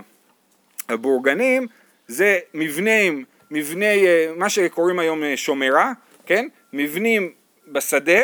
הבורגנים 0.88 1.66
זה 2.08 2.38
מבנים, 2.54 3.24
מבני, 3.50 4.06
אה, 4.06 4.32
מה 4.36 4.48
שקוראים 4.48 4.98
היום 4.98 5.22
אה, 5.24 5.36
שומרה, 5.36 5.92
כן? 6.26 6.48
מבנים 6.72 7.32
בשדה 7.68 8.20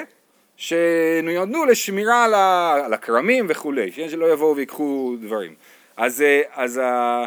שנועדו 0.59 1.65
לשמירה 1.65 2.25
על 2.85 2.95
הכרמים 2.95 3.47
וכולי, 3.49 3.93
שלא 3.93 4.33
יבואו 4.33 4.57
ויקחו 4.57 5.17
דברים. 5.21 5.55
אז, 5.97 6.23
אה, 6.23 6.43
אז 6.55 6.81
ה... 6.85 7.25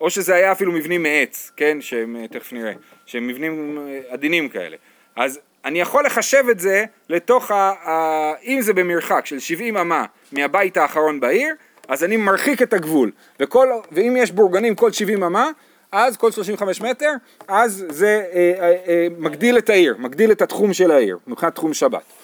או 0.00 0.10
שזה 0.10 0.34
היה 0.34 0.52
אפילו 0.52 0.72
מבנים 0.72 1.02
מעץ, 1.02 1.52
כן? 1.56 1.80
שהם, 1.80 2.16
אה, 2.16 2.28
תכף 2.28 2.52
נראה, 2.52 2.72
שהם 3.06 3.26
מבנים 3.26 3.78
אה, 3.88 4.00
עדינים 4.08 4.48
כאלה. 4.48 4.76
אז 5.16 5.40
אני 5.64 5.80
יכול 5.80 6.06
לחשב 6.06 6.44
את 6.50 6.60
זה 6.60 6.84
לתוך 7.08 7.50
ה... 7.50 7.54
ה 7.54 8.32
אם 8.44 8.60
זה 8.60 8.72
במרחק 8.72 9.26
של 9.26 9.38
70 9.38 9.76
אמה 9.76 10.04
מהבית 10.32 10.76
האחרון 10.76 11.20
בעיר, 11.20 11.54
אז 11.88 12.04
אני 12.04 12.16
מרחיק 12.16 12.62
את 12.62 12.72
הגבול. 12.72 13.10
וכל, 13.40 13.68
ואם 13.92 14.16
יש 14.18 14.30
בורגנים 14.30 14.74
כל 14.74 14.92
70 14.92 15.22
אמה, 15.22 15.50
אז 15.92 16.16
כל 16.16 16.32
35 16.32 16.80
מטר, 16.80 17.12
אז 17.48 17.86
זה 17.88 18.24
אה, 18.32 18.52
אה, 18.58 18.76
אה, 18.88 19.06
מגדיל 19.18 19.58
את 19.58 19.70
העיר, 19.70 19.96
מגדיל 19.98 20.32
את 20.32 20.42
התחום 20.42 20.72
של 20.72 20.90
העיר, 20.90 21.18
מבחינת 21.26 21.54
תחום 21.54 21.74
שבת. 21.74 22.17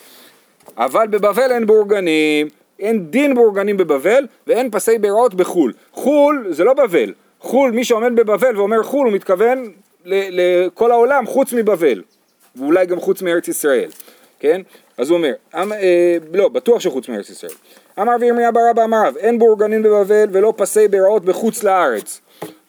אבל 0.76 1.06
בבבל 1.06 1.52
אין 1.52 1.66
בורגנים, 1.66 2.48
אין 2.78 3.10
דין 3.10 3.34
בורגנים 3.34 3.76
בבבל 3.76 4.26
ואין 4.46 4.70
פסי 4.70 4.98
בירות 4.98 5.34
בחו"ל. 5.34 5.72
חו"ל 5.92 6.46
זה 6.50 6.64
לא 6.64 6.72
בבל, 6.72 7.12
חו"ל 7.40 7.70
מי 7.70 7.84
שעומד 7.84 8.16
בבבל 8.16 8.56
ואומר 8.58 8.82
חו"ל 8.82 9.06
הוא 9.06 9.14
מתכוון 9.14 9.72
לכל 10.04 10.90
העולם 10.90 11.26
חוץ 11.26 11.52
מבבל, 11.52 12.02
ואולי 12.56 12.86
גם 12.86 13.00
חוץ 13.00 13.22
מארץ 13.22 13.48
ישראל, 13.48 13.90
כן? 14.40 14.60
אז 14.98 15.10
הוא 15.10 15.16
אומר, 15.16 15.32
אמ, 15.54 15.72
אה, 15.72 16.16
לא, 16.32 16.48
בטוח 16.48 16.80
שחוץ 16.80 17.08
מארץ 17.08 17.30
ישראל. 17.30 17.52
אמר 18.00 18.12
וירמיה 18.20 18.52
בר 18.52 18.60
אבא 18.70 18.84
אמר 18.84 19.06
רב, 19.06 19.16
אין 19.16 19.38
בורגנין 19.38 19.82
בבבל 19.82 20.28
ולא 20.32 20.52
פסי 20.56 20.88
בירות 20.88 21.24
בחוץ 21.24 21.62
לארץ. 21.62 22.20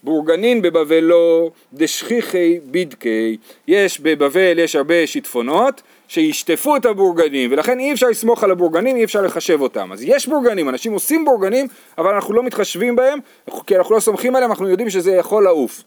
בורגנין 0.04 0.62
בבבל 0.62 1.00
לא 1.00 1.50
דשכיחי 1.74 2.60
בידקי, 2.66 3.38
יש 3.68 4.00
בבבל 4.00 4.60
יש 4.60 4.76
הרבה 4.76 5.08
שיטפונות 5.08 5.82
שישטפו 6.08 6.76
את 6.76 6.86
הבורגנים 6.86 7.52
ולכן 7.52 7.80
אי 7.80 7.94
אפשר 7.94 8.08
לסמוך 8.08 8.44
על 8.44 8.52
הבורגנים, 8.52 8.96
אי 8.96 9.04
אפשר 9.04 9.22
לחשב 9.22 9.62
אותם. 9.62 9.92
אז 9.92 10.04
יש 10.04 10.28
בורגנים, 10.28 10.70
אנשים 10.70 10.94
עושים 10.94 11.26
בורגנים 11.26 11.68
אבל 11.98 12.14
אנחנו 12.14 12.34
לא 12.34 12.44
מתחשבים 12.44 12.96
בהם 12.96 13.20
כי 13.68 13.78
אנחנו 13.78 13.96
לא 13.96 14.00
סומכים 14.00 14.36
עליהם, 14.36 14.52
אנחנו 14.52 14.70
יודעים 14.70 14.90
שזה 14.90 15.12
יכול 15.12 15.44
לעוף. 15.44 15.84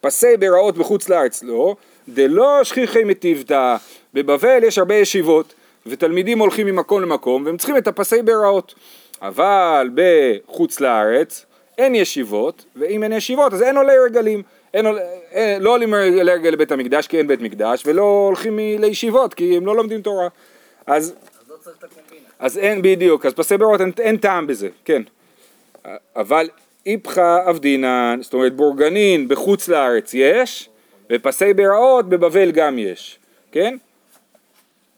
פסי 0.00 0.36
ברעות 0.36 0.78
בחוץ 0.78 1.08
לארץ 1.08 1.42
לא, 1.42 1.76
דלא 2.08 2.64
שכיחי 2.64 3.04
מטיבתא, 3.04 3.76
בבבל 4.14 4.64
יש 4.64 4.78
הרבה 4.78 4.94
ישיבות 4.94 5.54
ותלמידים 5.86 6.38
הולכים 6.38 6.66
ממקום 6.66 7.02
למקום 7.02 7.46
והם 7.46 7.56
צריכים 7.56 7.76
את 7.76 7.88
הפסי 7.88 8.22
ברעות. 8.22 8.74
אבל 9.22 9.90
בחוץ 9.94 10.80
לארץ 10.80 11.46
אין 11.80 11.94
ישיבות, 11.94 12.64
ואם 12.76 13.02
אין 13.02 13.12
ישיבות 13.12 13.54
אז 13.54 13.62
אין 13.62 13.76
עולי 13.76 13.98
רגלים. 13.98 14.42
אין, 14.74 14.86
אין, 15.30 15.62
לא 15.62 15.70
עולים 15.70 15.94
לרגל 15.94 16.50
לבית 16.50 16.72
המקדש 16.72 17.06
כי 17.06 17.18
אין 17.18 17.26
בית 17.26 17.40
מקדש, 17.40 17.82
ולא 17.86 18.02
הולכים 18.02 18.58
לישיבות 18.58 19.34
כי 19.34 19.56
הם 19.56 19.66
לא 19.66 19.76
לומדים 19.76 20.02
תורה. 20.02 20.28
אז, 20.86 21.04
אז 21.04 21.50
לא 21.50 21.56
צריך 21.60 21.76
את 21.78 21.84
הקומבינה. 21.84 22.26
אז 22.38 22.58
אין 22.58 22.82
בדיוק, 22.82 23.26
אז 23.26 23.32
פסי 23.32 23.56
ברעות 23.56 23.80
אין, 23.80 23.92
אין 23.98 24.16
טעם 24.16 24.46
בזה, 24.46 24.68
כן. 24.84 25.02
אבל 26.16 26.48
איפכא 26.86 27.50
אבדינן, 27.50 28.18
זאת 28.22 28.34
אומרת 28.34 28.56
בורגנין 28.56 29.28
בחוץ 29.28 29.68
לארץ 29.68 30.10
יש, 30.14 30.68
ופסי 31.10 31.54
ברעות 31.54 32.08
בבבל 32.08 32.50
גם 32.50 32.78
יש, 32.78 33.18
כן? 33.52 33.76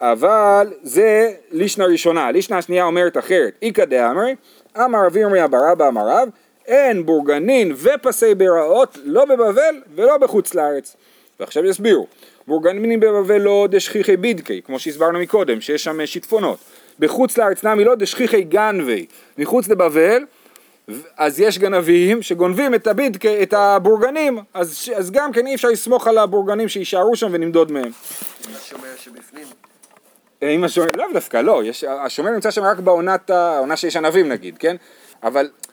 אבל 0.00 0.72
זה 0.82 1.32
לישנה 1.50 1.84
ראשונה, 1.84 2.30
לישנה 2.30 2.58
השנייה 2.58 2.84
אומרת 2.84 3.18
אחרת, 3.18 3.52
איכא 3.62 3.84
דאמרי, 3.84 4.34
אמר 4.76 5.06
רבי 5.06 5.20
ירמיה 5.20 5.48
בר 5.48 5.72
אבא 5.72 5.88
אמר 5.88 6.08
רב, 6.08 6.28
אין 6.66 7.06
בורגנין 7.06 7.72
ופסי 7.76 8.34
ברעות 8.34 8.98
לא 9.04 9.24
בבבל 9.24 9.82
ולא 9.94 10.18
בחוץ 10.18 10.54
לארץ. 10.54 10.96
ועכשיו 11.40 11.64
יסבירו, 11.64 12.06
בורגנין 12.46 13.00
בבבל 13.00 13.38
לא 13.40 13.68
דשכיחי 13.70 14.16
בידקי, 14.16 14.62
כמו 14.62 14.78
שהסברנו 14.78 15.18
מקודם, 15.18 15.60
שיש 15.60 15.84
שם 15.84 16.06
שיטפונות. 16.06 16.58
בחוץ 16.98 17.38
לארץ 17.38 17.64
נמי 17.64 17.84
לא 17.84 17.94
דשכיחי 17.94 18.42
גנבי, 18.42 19.06
מחוץ 19.38 19.68
לבבל 19.68 20.24
אז 21.16 21.40
יש 21.40 21.58
גנבים 21.58 22.22
שגונבים 22.22 22.74
את 22.74 22.86
הביד, 22.86 23.16
את 23.42 23.52
הבורגנים, 23.52 24.38
אז, 24.54 24.90
אז 24.96 25.10
גם 25.10 25.32
כן 25.32 25.46
אי 25.46 25.54
אפשר 25.54 25.68
לסמוך 25.68 26.06
על 26.06 26.18
הבורגנים 26.18 26.68
שיישארו 26.68 27.16
שם 27.16 27.28
ונמדוד 27.32 27.72
מהם. 27.72 27.90
השומר 28.54 28.88
שבפנים. 28.96 29.46
אם 30.42 30.64
השומר, 30.64 30.88
לאו 30.94 31.06
דווקא, 31.12 31.36
לא, 31.36 31.64
יש, 31.64 31.84
השומר 31.84 32.30
נמצא 32.30 32.50
שם 32.50 32.62
רק 32.62 32.78
בעונת, 32.78 33.30
העונה 33.30 33.76
שיש 33.76 33.96
ענבים 33.96 34.28
נגיד, 34.28 34.58
כן? 34.58 34.76
אבל 35.22 35.40
אה, 35.44 35.50
אה, 35.50 35.71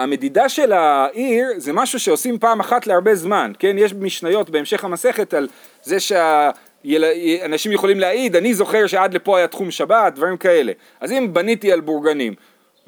המדידה 0.00 0.48
של 0.48 0.72
העיר 0.72 1.46
זה 1.56 1.72
משהו 1.72 2.00
שעושים 2.00 2.38
פעם 2.38 2.60
אחת 2.60 2.86
להרבה 2.86 3.14
זמן, 3.14 3.52
כן? 3.58 3.76
יש 3.78 3.94
משניות 3.94 4.50
בהמשך 4.50 4.84
המסכת 4.84 5.34
על 5.34 5.48
זה 5.82 6.00
שאנשים 6.00 7.72
יכולים 7.72 8.00
להעיד, 8.00 8.36
אני 8.36 8.54
זוכר 8.54 8.86
שעד 8.86 9.14
לפה 9.14 9.38
היה 9.38 9.48
תחום 9.48 9.70
שבת, 9.70 10.14
דברים 10.14 10.36
כאלה. 10.36 10.72
אז 11.00 11.12
אם 11.12 11.28
בניתי 11.32 11.72
על 11.72 11.80
בורגנים 11.80 12.34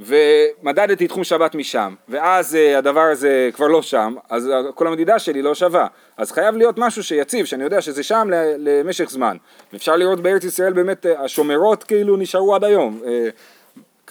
ומדדתי 0.00 1.08
תחום 1.08 1.24
שבת 1.24 1.54
משם, 1.54 1.94
ואז 2.08 2.54
אה, 2.56 2.78
הדבר 2.78 3.00
הזה 3.00 3.50
כבר 3.52 3.66
לא 3.66 3.82
שם, 3.82 4.14
אז 4.30 4.50
כל 4.74 4.86
המדידה 4.86 5.18
שלי 5.18 5.42
לא 5.42 5.54
שווה. 5.54 5.86
אז 6.16 6.32
חייב 6.32 6.56
להיות 6.56 6.78
משהו 6.78 7.02
שיציב, 7.02 7.46
שאני 7.46 7.64
יודע 7.64 7.80
שזה 7.80 8.02
שם 8.02 8.28
למשך 8.58 9.10
זמן. 9.10 9.36
ואפשר 9.72 9.96
לראות 9.96 10.20
בארץ 10.20 10.44
ישראל 10.44 10.72
באמת, 10.72 11.06
אה, 11.06 11.20
השומרות 11.24 11.84
כאילו 11.84 12.16
נשארו 12.16 12.54
עד 12.54 12.64
היום. 12.64 13.00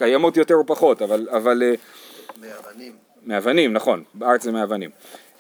קיימות 0.02 0.38
יותר 0.38 0.56
או 0.56 0.66
פחות, 0.66 1.02
אבל, 1.02 1.28
אבל 1.32 1.64
אה, 1.64 1.74
מאבנים. 2.42 2.94
מאבנים, 3.26 3.74
נכון, 3.74 4.04
בארץ 4.14 4.44
זה 4.44 4.52
מאבנים. 4.52 4.90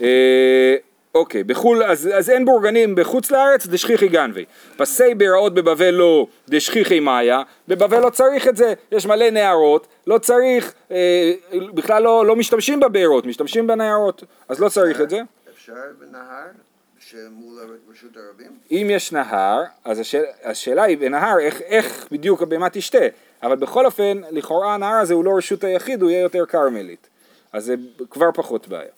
אה, 0.01 0.75
אוקיי, 1.15 1.43
בחו"ל, 1.43 1.83
אז, 1.83 2.09
אז 2.13 2.29
אין 2.29 2.45
בורגנים 2.45 2.95
בחוץ 2.95 3.31
לארץ, 3.31 3.67
דשכיחי 3.67 4.07
גנבי. 4.07 4.45
פסי 4.77 5.15
ביראות 5.15 5.53
בבבל 5.53 5.89
לא 5.89 6.27
דשכיחי 6.49 6.99
מאיה, 6.99 7.41
בבבל 7.67 7.99
לא 7.99 8.09
צריך 8.09 8.47
את 8.47 8.57
זה, 8.57 8.73
יש 8.91 9.05
מלא 9.05 9.29
נערות, 9.29 9.87
לא 10.07 10.17
צריך, 10.17 10.73
אה, 10.91 11.33
בכלל 11.73 12.03
לא, 12.03 12.25
לא 12.25 12.35
משתמשים 12.35 12.79
בבארות, 12.79 13.25
משתמשים 13.25 13.67
בנערות, 13.67 14.23
אז 14.49 14.59
לא 14.59 14.69
צריך 14.69 15.01
את 15.01 15.09
זה. 15.09 15.21
אפשר 15.53 15.73
בנהר 15.99 16.47
שמול 17.11 17.77
רשות 17.91 18.17
הרבים? 18.17 18.51
אם 18.71 18.87
יש 18.91 19.11
נהר, 19.11 19.63
אז 19.83 19.99
השאל, 19.99 20.23
השאלה 20.43 20.83
היא 20.83 20.97
בנהר 20.97 21.39
איך, 21.39 21.61
איך 21.61 22.07
בדיוק 22.11 22.41
הבהמה 22.41 22.69
תשתה, 22.69 22.97
אבל 23.43 23.55
בכל 23.55 23.85
אופן, 23.85 24.21
לכאורה 24.31 24.73
הנהר 24.73 24.93
הזה 24.93 25.13
הוא 25.13 25.25
לא 25.25 25.31
רשות 25.37 25.63
היחיד, 25.63 26.01
הוא 26.01 26.09
יהיה 26.09 26.21
יותר 26.21 26.45
כרמלית, 26.45 27.07
אז 27.53 27.65
זה 27.65 27.75
כבר 28.09 28.29
פחות 28.33 28.67
בעיה. 28.67 28.91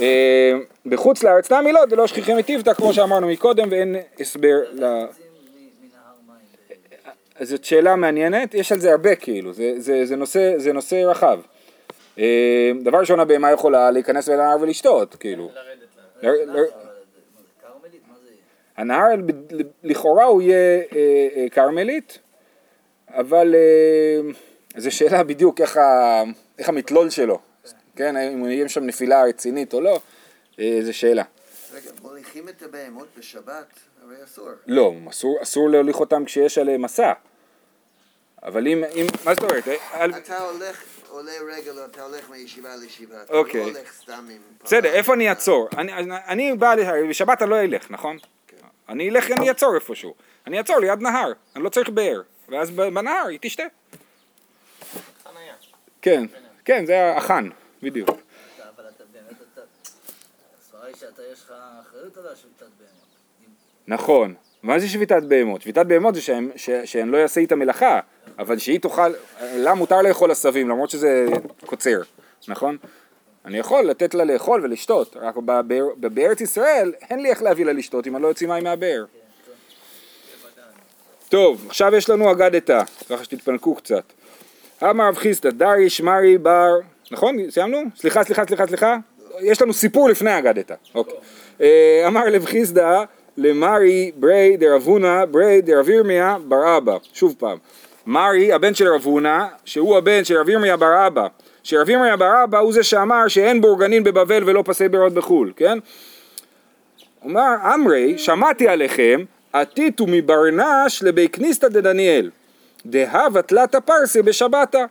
אה, 0.00 0.52
בחוץ 0.86 1.22
לארץ 1.22 1.52
נמי 1.52 1.72
לא, 1.72 1.80
זה 1.90 1.96
לא 1.96 2.06
שכיחי 2.06 2.34
מטיבתא, 2.34 2.74
כמו 2.74 2.92
שאמרנו 2.92 3.28
מקודם, 3.28 3.68
ואין 3.70 3.96
הסבר 4.20 4.56
ל... 4.72 4.84
אז 7.36 7.48
זאת 7.48 7.64
שאלה 7.64 7.96
מעניינת, 7.96 8.54
יש 8.54 8.72
על 8.72 8.78
זה 8.78 8.90
הרבה 8.90 9.14
כאילו, 9.14 9.52
זה, 9.52 9.74
זה, 9.76 10.06
זה, 10.06 10.16
נושא, 10.16 10.52
זה 10.56 10.72
נושא 10.72 10.94
רחב. 10.94 11.40
אה, 12.18 12.72
דבר 12.84 12.98
ראשון, 12.98 13.20
הבהמה 13.20 13.52
יכולה 13.52 13.90
להיכנס 13.90 14.28
לנהר 14.28 14.56
ולשתות, 14.60 15.14
כאילו. 15.14 15.50
לרדת 16.22 16.46
לה. 16.46 16.83
הנהר 18.76 19.08
לכאורה 19.82 20.24
הוא 20.24 20.42
יהיה 20.42 20.82
אה, 20.94 21.28
אה, 21.36 21.46
כרמלית, 21.50 22.18
אבל 23.08 23.54
אה, 23.54 24.30
זו 24.76 24.90
שאלה 24.90 25.22
בדיוק 25.22 25.60
איך, 25.60 25.76
ה, 25.76 26.22
איך 26.58 26.68
המתלול 26.68 27.10
שלו, 27.10 27.38
כן, 27.96 28.16
אם 28.16 28.44
יהיה 28.44 28.68
שם 28.68 28.84
נפילה 28.84 29.24
רצינית 29.24 29.74
או 29.74 29.80
לא, 29.80 30.00
זו 30.80 30.94
שאלה. 30.94 31.22
רגע, 31.74 31.90
מוליכים 32.02 32.48
את 32.48 32.62
הבהמות 32.62 33.08
בשבת, 33.18 33.66
הרי 34.02 34.24
אסור. 34.24 34.48
לא, 34.66 34.92
אסור, 35.10 35.38
אסור 35.42 35.70
להוליך 35.70 36.00
אותם 36.00 36.24
כשיש 36.24 36.58
עליהם 36.58 36.82
מסע. 36.82 37.12
אבל 38.42 38.66
אם, 38.66 38.84
אם 38.84 39.06
מה 39.24 39.34
זאת 39.34 39.42
אומרת? 39.42 39.64
אתה 40.16 40.38
הולך, 40.38 40.84
עולה 41.08 41.32
רגל, 41.52 41.84
אתה 41.84 42.02
הולך 42.02 42.30
מישיבה 42.30 42.76
לישיבה. 42.76 43.22
אתה 43.22 43.32
אוקיי. 43.32 43.60
לא 43.60 43.66
הולך 43.66 43.92
סתם 43.92 44.28
עם... 44.30 44.38
בסדר. 44.64 44.92
איפה 44.92 45.14
אני 45.14 45.28
אעצור? 45.28 45.68
אני, 45.78 45.92
אני, 45.92 46.14
אני 46.26 46.52
בא, 46.52 46.74
בשבת 47.08 47.42
אני 47.42 47.50
לא 47.50 47.60
אלך, 47.60 47.90
נכון? 47.90 48.18
אני 48.88 49.10
אלך, 49.10 49.30
אני 49.30 49.48
אעצור 49.48 49.74
איפשהו. 49.74 50.14
אני 50.46 50.58
אעצור 50.58 50.78
ליד 50.78 51.00
נהר, 51.00 51.32
אני 51.56 51.64
לא 51.64 51.68
צריך 51.68 51.88
באר. 51.88 52.22
ואז 52.48 52.70
בנהר 52.70 53.26
היא 53.26 53.38
תשתה. 53.42 53.62
כן, 56.02 56.24
כן, 56.64 56.86
זה 56.86 57.16
החאן, 57.16 57.48
בדיוק. 57.82 58.08
אבל 58.08 58.18
אתה 58.96 59.04
באמת, 59.12 59.38
אתה... 59.52 59.60
הסברה 60.60 60.86
היא 60.86 60.96
שאתה 60.96 61.22
יש 61.32 61.42
לך 61.44 61.52
אחריות 61.80 62.16
על 62.16 62.26
השביתת 62.26 62.66
בהמות. 62.78 63.08
נכון. 63.86 64.34
מה 64.62 64.78
זה 64.78 64.88
שביתת 64.88 65.22
בהמות? 65.22 65.62
שביתת 65.62 65.86
בהמות 65.86 66.14
זה 66.14 66.20
שהן, 66.20 66.50
ש, 66.56 66.70
שהן 66.84 67.08
לא 67.08 67.16
יעשה 67.16 67.40
איתה 67.40 67.56
מלאכה, 67.56 68.00
אבל 68.38 68.58
שהיא 68.58 68.80
תאכל, 68.80 69.12
לה 69.40 69.74
מותר 69.74 70.02
לאכול 70.02 70.30
עשבים, 70.30 70.68
למרות 70.68 70.90
שזה 70.90 71.26
קוצר, 71.66 72.02
נכון? 72.48 72.76
אני 73.44 73.58
יכול 73.58 73.84
לתת 73.84 74.14
לה 74.14 74.24
לאכול 74.24 74.60
ולשתות, 74.64 75.16
רק 75.20 75.36
בבאר, 75.36 75.86
בארץ 75.96 76.40
ישראל 76.40 76.92
אין 77.10 77.20
לי 77.20 77.30
איך 77.30 77.42
להביא 77.42 77.64
לה 77.64 77.72
לשתות 77.72 78.06
אם 78.06 78.16
אני 78.16 78.22
לא 78.22 78.28
יוציא 78.28 78.48
מים 78.48 78.64
מהבאר. 78.64 79.04
טוב, 81.28 81.64
עכשיו 81.68 81.94
יש 81.94 82.10
לנו 82.10 82.32
אגדתא, 82.32 82.82
ככה 83.10 83.24
שתתפנקו 83.24 83.74
קצת. 83.74 84.02
אמר 84.82 85.08
רב 85.08 85.16
חיסדא, 85.16 85.50
דרי 85.50 85.90
שמרי 85.90 86.38
בר, 86.38 86.70
נכון? 87.10 87.50
סיימנו? 87.50 87.78
סליחה, 87.96 88.24
סליחה, 88.24 88.44
סליחה, 88.46 88.66
סליחה. 88.66 88.96
יש 89.40 89.62
לנו 89.62 89.72
סיפור 89.72 90.08
לפני 90.08 90.38
אגדתא. 90.38 90.74
אוקיי. 90.94 91.14
אה, 91.60 92.04
אמר 92.06 92.22
רב 92.32 92.44
חיסדא, 92.44 93.04
למרי 93.36 94.12
ברי 94.16 94.56
דרב 94.56 94.82
הונא 94.82 95.24
ברי 95.24 95.60
דרב 95.60 95.88
ירמיה 95.88 96.36
בר 96.48 96.76
אבא. 96.76 96.96
שוב 97.12 97.34
פעם. 97.38 97.58
מרי, 98.06 98.52
הבן 98.52 98.74
של 98.74 98.88
רב 98.88 99.04
הונא, 99.04 99.44
שהוא 99.64 99.96
הבן 99.96 100.24
של 100.24 100.38
רב 100.38 100.48
ירמיה 100.48 100.76
בר 100.76 101.06
אבא. 101.06 101.26
שרב 101.64 101.88
ירמיה 101.90 102.16
בר 102.16 102.44
אבא 102.44 102.58
הוא 102.58 102.72
זה 102.72 102.82
שאמר 102.82 103.28
שאין 103.28 103.60
בורגנין 103.60 104.04
בבבל 104.04 104.42
ולא 104.46 104.62
פסי 104.66 104.88
בארות 104.88 105.12
בחו"ל, 105.14 105.52
כן? 105.56 105.78
אומר, 107.22 107.54
אמרי, 107.74 108.18
שמעתי 108.18 108.68
עליכם, 108.68 109.24
עתיתו 109.52 110.04
מברנש 110.08 111.02
לבי 111.02 111.28
כניסתא 111.28 111.68
דדניאל, 111.68 112.30
דהבה 112.86 113.42
תלתא 113.42 113.80
פרסי 113.80 114.22
בשבתא. 114.22 114.84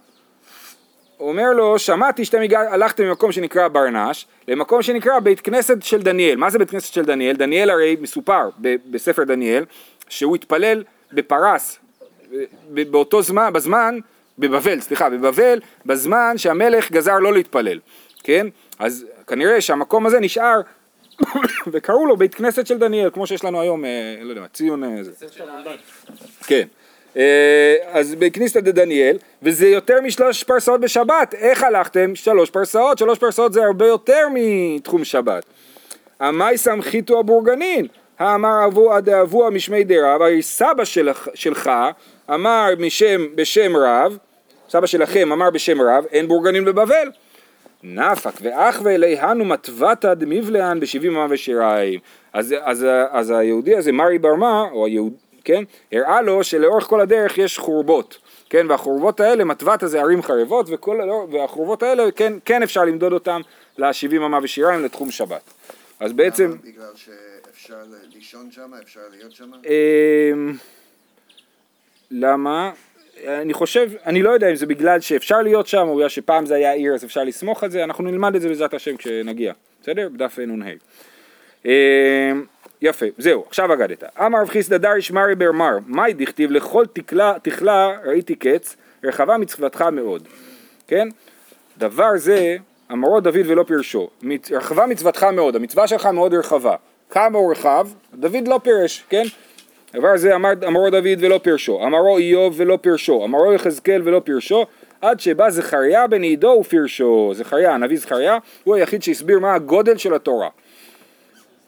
אומר 1.19 1.51
לו, 1.51 1.79
שמעתי 1.79 2.25
שאתם 2.25 2.41
הגע, 2.41 2.59
הלכתם 2.59 3.03
ממקום 3.03 3.31
שנקרא 3.31 3.67
ברנש, 3.67 4.27
למקום 4.47 4.81
שנקרא 4.81 5.19
בית 5.19 5.41
כנסת 5.41 5.83
של 5.83 6.01
דניאל. 6.01 6.35
מה 6.35 6.49
זה 6.49 6.59
בית 6.59 6.69
כנסת 6.69 6.93
של 6.93 7.05
דניאל? 7.05 7.35
דניאל 7.35 7.69
הרי 7.69 7.97
מסופר 8.01 8.49
ב- 8.61 8.75
בספר 8.91 9.23
דניאל, 9.23 9.65
שהוא 10.09 10.35
התפלל 10.35 10.83
בפרס, 11.13 11.79
ב- 12.73 12.91
באותו 12.91 13.21
זמן, 13.21 13.53
בזמן, 13.53 13.99
בבבל, 14.39 14.79
סליחה, 14.79 15.09
בבבל, 15.09 15.59
בזמן 15.85 16.37
שהמלך 16.37 16.91
גזר 16.91 17.19
לא 17.19 17.33
להתפלל, 17.33 17.79
כן? 18.23 18.47
אז 18.79 19.05
כנראה 19.27 19.61
שהמקום 19.61 20.05
הזה 20.05 20.19
נשאר 20.19 20.61
וקראו 21.71 22.05
לו 22.05 22.17
בית 22.17 22.35
כנסת 22.35 22.67
של 22.67 22.77
דניאל, 22.77 23.09
כמו 23.13 23.27
שיש 23.27 23.43
לנו 23.43 23.61
היום, 23.61 23.85
אה, 23.85 23.89
לא 24.21 24.29
יודע 24.29 24.41
מה, 24.41 24.47
ציון 24.47 24.83
אה, 24.83 25.03
זה. 25.03 25.11
כן. 26.47 26.67
אה, 27.17 27.75
אז 27.91 28.15
בכניסתא 28.15 28.59
דדניאל, 28.59 29.17
וזה 29.43 29.67
יותר 29.67 30.01
משלוש 30.01 30.43
פרסאות 30.43 30.81
בשבת. 30.81 31.33
איך 31.33 31.63
הלכתם? 31.63 32.15
שלוש 32.15 32.49
פרסאות, 32.49 32.97
שלוש 32.97 33.19
פרסאות 33.19 33.53
זה 33.53 33.63
הרבה 33.63 33.87
יותר 33.87 34.27
מתחום 34.33 35.05
שבת. 35.05 35.45
עמי 36.21 36.57
סמכיתו 36.57 37.19
הבורגנין, 37.19 37.87
האמר 38.19 38.65
אבו 38.65 39.01
דאבוה 39.01 39.49
משמי 39.49 39.83
דרב, 39.83 40.21
הרי 40.21 40.41
סבא 40.41 40.83
שלך 41.35 41.71
אמר 42.29 42.69
משם, 42.79 43.35
בשם 43.35 43.77
רב, 43.77 44.17
סבא 44.69 44.87
שלכם 44.87 45.31
אמר 45.31 45.49
בשם 45.49 45.81
רב, 45.81 46.05
אין 46.11 46.27
בורגנין 46.27 46.65
בבבל. 46.65 47.11
נפק 47.83 48.33
ואחווה 48.41 48.95
אליהנו 48.95 49.45
מטבתא 49.45 50.13
דמיבלען 50.13 50.79
בשבעים 50.79 51.15
אמה 51.15 51.27
ושיריים. 51.29 51.99
אז, 52.33 52.55
אז, 52.61 52.85
אז 53.11 53.29
היהודי 53.31 53.75
הזה, 53.75 53.91
מרי 53.91 54.19
ברמה, 54.19 54.65
או 54.71 54.85
היהוד, 54.85 55.13
כן, 55.43 55.63
הראה 55.91 56.21
לו 56.21 56.43
שלאורך 56.43 56.83
כל 56.83 57.01
הדרך 57.01 57.37
יש 57.37 57.57
חורבות, 57.57 58.17
כן, 58.49 58.65
והחורבות 58.69 59.19
האלה, 59.19 59.43
מטבתא 59.43 59.87
זה 59.87 60.01
ערים 60.01 60.23
חרבות, 60.23 60.65
וכל, 60.69 60.99
והחורבות 61.31 61.83
האלה, 61.83 62.11
כן, 62.11 62.33
כן 62.45 62.63
אפשר 62.63 62.83
למדוד 62.83 63.13
אותם 63.13 63.41
לשבעים 63.77 64.21
אמה 64.21 64.39
ושיריים 64.43 64.83
לתחום 64.83 65.11
שבת. 65.11 65.53
אז 65.99 66.13
בעצם, 66.13 66.45
למה? 66.45 66.55
בגלל 66.63 66.91
שאפשר 66.95 67.75
לישון 68.15 68.51
שם, 68.51 68.71
אפשר 68.83 69.01
להיות 69.11 69.31
שם? 69.31 69.51
למה? 72.11 72.71
אני 73.27 73.53
חושב, 73.53 73.89
אני 74.05 74.21
לא 74.21 74.29
יודע 74.29 74.49
אם 74.49 74.55
זה 74.55 74.65
בגלל 74.65 74.99
שאפשר 74.99 75.41
להיות 75.41 75.67
שם, 75.67 75.87
או 75.87 75.95
בגלל 75.95 76.09
שפעם 76.09 76.45
זה 76.45 76.55
היה 76.55 76.71
עיר 76.71 76.93
אז 76.93 77.03
אפשר 77.03 77.23
לסמוך 77.23 77.63
על 77.63 77.71
זה, 77.71 77.83
אנחנו 77.83 78.03
נלמד 78.03 78.35
את 78.35 78.41
זה 78.41 78.47
בעזרת 78.47 78.73
השם 78.73 78.97
כשנגיע, 78.97 79.53
בסדר? 79.81 80.09
בדף 80.09 80.39
נ"ה. 80.39 80.65
אמ, 81.65 81.71
יפה, 82.81 83.05
זהו, 83.17 83.43
עכשיו 83.47 83.73
אגדת. 83.73 84.03
אמר 84.19 84.41
רב 84.41 84.49
חיסדא 84.49 84.77
דריש 84.77 85.11
מרי 85.11 85.35
בר 85.35 85.51
מר, 85.51 85.77
מאי 85.87 86.13
דכתיב 86.13 86.51
לכל 86.51 86.85
תקלה, 86.93 87.33
תכלה 87.41 87.89
ראיתי 88.05 88.35
קץ, 88.35 88.75
רחבה 89.03 89.37
מצוותך 89.37 89.81
מאוד. 89.81 90.27
כן? 90.87 91.07
דבר 91.77 92.11
זה 92.15 92.57
אמרו 92.91 93.19
דוד 93.19 93.45
ולא 93.45 93.63
פירשו, 93.63 94.09
רחבה 94.51 94.85
מצוותך 94.85 95.23
מאוד, 95.23 95.55
המצווה 95.55 95.87
שלך 95.87 96.05
מאוד 96.05 96.33
רחבה. 96.33 96.75
כמה 97.09 97.37
הוא 97.37 97.51
רחב? 97.51 97.87
דוד 98.13 98.47
לא 98.47 98.59
פירש, 98.63 99.03
כן? 99.09 99.23
דבר 99.95 100.17
זה 100.17 100.35
אמר, 100.35 100.49
אמרו 100.67 100.89
דוד 100.89 101.19
ולא 101.19 101.39
פירשו, 101.43 101.83
אמרו 101.83 102.17
איוב 102.17 102.53
ולא 102.57 102.77
פירשו, 102.81 103.25
אמרו 103.25 103.53
יחזקאל 103.53 104.01
ולא 104.03 104.21
פירשו, 104.23 104.65
עד 105.01 105.19
שבא 105.19 105.49
זכריה 105.49 106.07
בן 106.07 106.21
עידו 106.21 106.57
ופרשו. 106.61 107.31
זכריה, 107.33 107.73
הנביא 107.73 107.97
זכריה, 107.97 108.37
הוא 108.63 108.75
היחיד 108.75 109.03
שהסביר 109.03 109.39
מה 109.39 109.53
הגודל 109.53 109.97
של 109.97 110.13
התורה. 110.13 110.49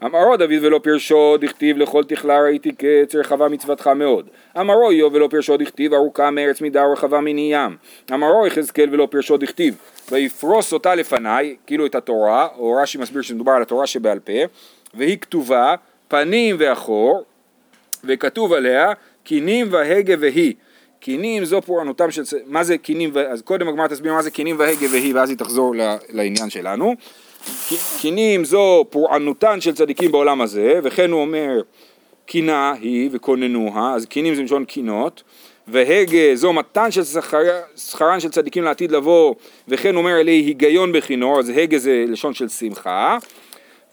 אמרו 0.05 0.38
דוד 0.38 0.51
ולא 0.61 0.79
פירשו, 0.83 1.38
דכתיב 1.38 1.77
לכל 1.77 2.03
תכלה 2.03 2.41
ראיתי 2.41 2.71
קץ, 2.71 3.15
רחבה 3.15 3.47
מצוותך 3.47 3.88
מאוד. 3.88 4.27
אמרו 4.59 4.91
איוב 4.91 5.13
ולא 5.13 5.27
פירשו, 5.31 5.57
דכתיב 5.57 5.93
ארוכה 5.93 6.31
מארץ 6.31 6.61
מידה 6.61 6.88
ורחבה 6.88 7.21
מני 7.21 7.53
ים. 7.53 7.77
אמרו 8.13 8.47
יחזקאל 8.47 8.89
ולא 8.91 9.07
פירשו, 9.11 9.38
דכתיב 9.38 9.75
ויפרוס 10.11 10.73
אותה 10.73 10.95
לפניי, 10.95 11.55
כאילו 11.67 11.85
את 11.85 11.95
התורה, 11.95 12.47
או 12.57 12.73
רש"י 12.81 12.97
מסביר 12.97 13.21
שמדובר 13.21 13.51
על 13.51 13.61
התורה 13.61 13.88
שבעל 13.88 14.19
פה, 14.19 14.33
והיא 14.93 15.17
כתובה 15.17 15.75
פנים 16.07 16.55
ואחור, 16.59 17.23
וכתוב 18.07 18.53
עליה 18.53 18.91
קינים 19.23 19.67
והגה 19.71 20.15
והיא. 20.19 20.53
קינים 20.99 21.45
זו 21.45 21.61
פורענותם 21.61 22.11
של... 22.11 22.23
מה 22.45 22.63
זה 22.63 22.77
קינים 22.77 23.09
ו... 23.13 23.19
אז 23.19 23.41
קודם 23.41 23.67
הגמרא 23.67 23.87
תסביר 23.87 24.13
מה 24.13 24.21
זה 24.21 24.31
קינים 24.31 24.59
והגה 24.59 24.87
והיא, 24.91 25.15
ואז 25.15 25.29
היא 25.29 25.37
תחזור 25.37 25.75
לעניין 26.09 26.49
שלנו. 26.49 26.95
קינים 28.01 28.45
זו 28.45 28.85
פורענותן 28.89 29.61
של 29.61 29.73
צדיקים 29.73 30.11
בעולם 30.11 30.41
הזה, 30.41 30.79
וכן 30.83 31.11
הוא 31.11 31.21
אומר 31.21 31.61
קינה 32.25 32.73
היא 32.81 33.09
וכוננוה, 33.11 33.93
אז 33.95 34.05
קינים 34.05 34.35
זה 34.35 34.41
מלשון 34.41 34.65
קינות, 34.65 35.23
והגה 35.67 36.35
זו 36.35 36.53
מתן 36.53 36.91
של 36.91 37.03
שכר- 37.03 37.61
שכרן 37.75 38.19
של 38.19 38.29
צדיקים 38.29 38.63
לעתיד 38.63 38.91
לבוא, 38.91 39.35
וכן 39.67 39.95
אומר 39.95 40.19
אלי 40.19 40.31
היגיון 40.31 40.91
בכינור, 40.91 41.39
אז 41.39 41.49
הגה 41.55 41.77
זה 41.77 42.05
לשון 42.07 42.33
של 42.33 42.49
שמחה, 42.49 43.17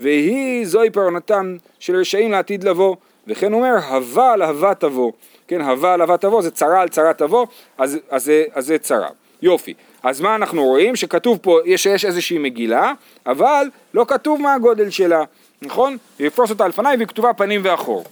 והיא 0.01 0.66
זוהי 0.66 0.90
פרענתם 0.90 1.57
של 1.79 1.96
רשעים 1.96 2.31
לעתיד 2.31 2.64
לבוא, 2.64 2.96
וכן 3.27 3.53
אומר 3.53 3.77
הווה 3.89 4.33
על 4.33 4.43
הווה 4.43 4.75
תבוא, 4.75 5.13
כן 5.49 5.61
הווה 5.61 5.95
על 5.95 6.01
הווה 6.01 6.17
תבוא 6.17 6.43
זה 6.43 6.51
צרה 6.51 6.81
על 6.81 6.89
צרה 6.89 7.15
תבוא, 7.15 7.47
אז, 7.79 7.99
אז, 8.11 8.31
אז 8.55 8.67
זה 8.67 8.79
צרה. 8.79 9.09
יופי. 9.43 9.75
אז 10.03 10.21
מה 10.21 10.35
אנחנו 10.35 10.65
רואים? 10.65 10.97
שכתוב 10.97 11.39
פה 11.43 11.59
יש, 11.65 11.83
שיש 11.83 12.05
איזושהי 12.05 12.39
מגילה, 12.39 12.93
אבל 13.27 13.67
לא 13.95 14.05
כתוב 14.09 14.41
מה 14.41 14.55
הגודל 14.55 14.91
שלה, 14.91 15.25
נכון? 15.63 15.97
ויפרוס 16.21 16.51
אותה 16.51 16.69
לפניי 16.69 16.97
והיא 16.97 17.09
כתובה 17.09 17.33
פנים 17.33 17.61
ואחור. 17.65 18.05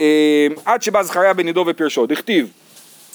אה, 0.00 0.46
עד 0.64 0.82
שבא 0.82 1.02
זכריה 1.02 1.32
בן 1.32 1.46
עידו 1.46 1.64
ופרשו, 1.68 2.06
דכתיב, 2.06 2.52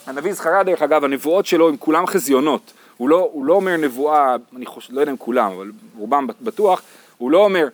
הנביא 0.08 0.34
זכריה 0.34 0.64
דרך 0.64 0.82
אגב, 0.82 1.04
הנבואות 1.04 1.46
שלו 1.46 1.70
הם 1.70 1.78
כולם 1.78 2.08
חזיונות, 2.08 2.74
הוא 2.98 3.10
לא, 3.10 3.30
הוא 3.32 3.46
לא 3.46 3.54
אומר 3.54 3.78
נבואה, 3.78 4.36
אני 4.56 4.66
חושב, 4.66 4.94
לא 4.94 5.02
יודע 5.02 5.12
אם 5.12 5.18
כולם, 5.18 5.52
אבל 5.52 5.72
רובם 5.98 6.28
בטוח, 6.42 6.82
הוא 7.18 7.32
לא 7.32 7.44
אומר 7.44 7.68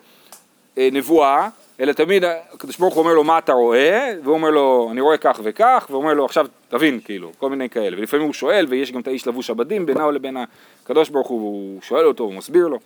אה, 0.78 0.90
נבואה, 0.92 1.50
אלא 1.80 1.94
תמיד 1.94 2.24
הקדוש 2.54 2.78
ברוך 2.78 2.94
הוא 2.94 3.04
אומר 3.04 3.14
לו 3.14 3.24
מה 3.24 3.38
אתה 3.38 3.54
רואה, 3.54 4.14
והוא 4.24 4.34
אומר 4.34 4.50
לו 4.50 4.88
אני 4.92 5.02
רואה 5.02 5.18
כך 5.18 5.40
וכך, 5.44 5.86
והוא 5.90 6.02
אומר 6.02 6.14
לו 6.14 6.26
עכשיו 6.26 6.46
תבין 6.70 7.00
כאילו, 7.06 7.32
כל 7.38 7.50
מיני 7.50 7.70
כאלה, 7.70 7.98
ולפעמים 7.98 8.26
הוא 8.26 8.34
שואל 8.34 8.66
ויש 8.70 8.92
גם 8.92 9.00
את 9.02 9.08
האיש 9.08 9.28
לבוש 9.28 9.50
הבדים 9.50 9.86
בינה 9.86 10.12
לבין 10.12 10.38
הקדוש 10.84 11.10
ברוך 11.10 11.28
הוא, 11.28 11.40
הוא 11.42 11.82
שואל 11.82 12.06
אותו, 12.06 12.24
הוא 12.24 12.34
מסביר 12.34 12.68
לו, 12.68 12.80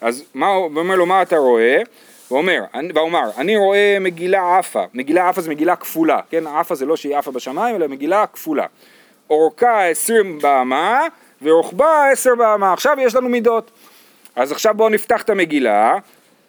אז 0.00 0.24
מה 0.34 0.46
הוא 0.46 0.64
אומר 0.78 0.96
לו 0.96 1.06
מה 1.06 1.22
אתה 1.22 1.36
רואה, 1.36 1.76
הוא 2.28 2.38
אומר, 2.38 2.60
אני- 2.74 2.92
ואומר, 2.94 3.22
אני 3.38 3.56
רואה 3.56 3.96
מגילה 4.00 4.58
עפה, 4.58 4.84
מגילה 4.94 5.28
עפה 5.28 5.40
זה 5.40 5.50
מגילה 5.50 5.76
כפולה, 5.76 6.20
כן, 6.30 6.46
עפה 6.46 6.74
זה 6.74 6.86
לא 6.86 6.96
שהיא 6.96 7.16
עפה 7.16 7.30
בשמיים, 7.30 7.76
אלא 7.76 7.86
מגילה 7.88 8.26
כפולה, 8.26 8.66
אורכה 9.30 9.84
עשרים 9.86 10.38
באמה 10.38 11.00
ורוחבה 11.42 12.08
עשר 12.12 12.34
באמה, 12.34 12.72
עכשיו 12.72 12.96
יש 13.00 13.14
לנו 13.14 13.28
מידות, 13.28 13.70
אז 14.36 14.52
עכשיו 14.52 14.74
בואו 14.76 14.88
נפתח 14.88 15.22
את 15.22 15.30
המגילה, 15.30 15.98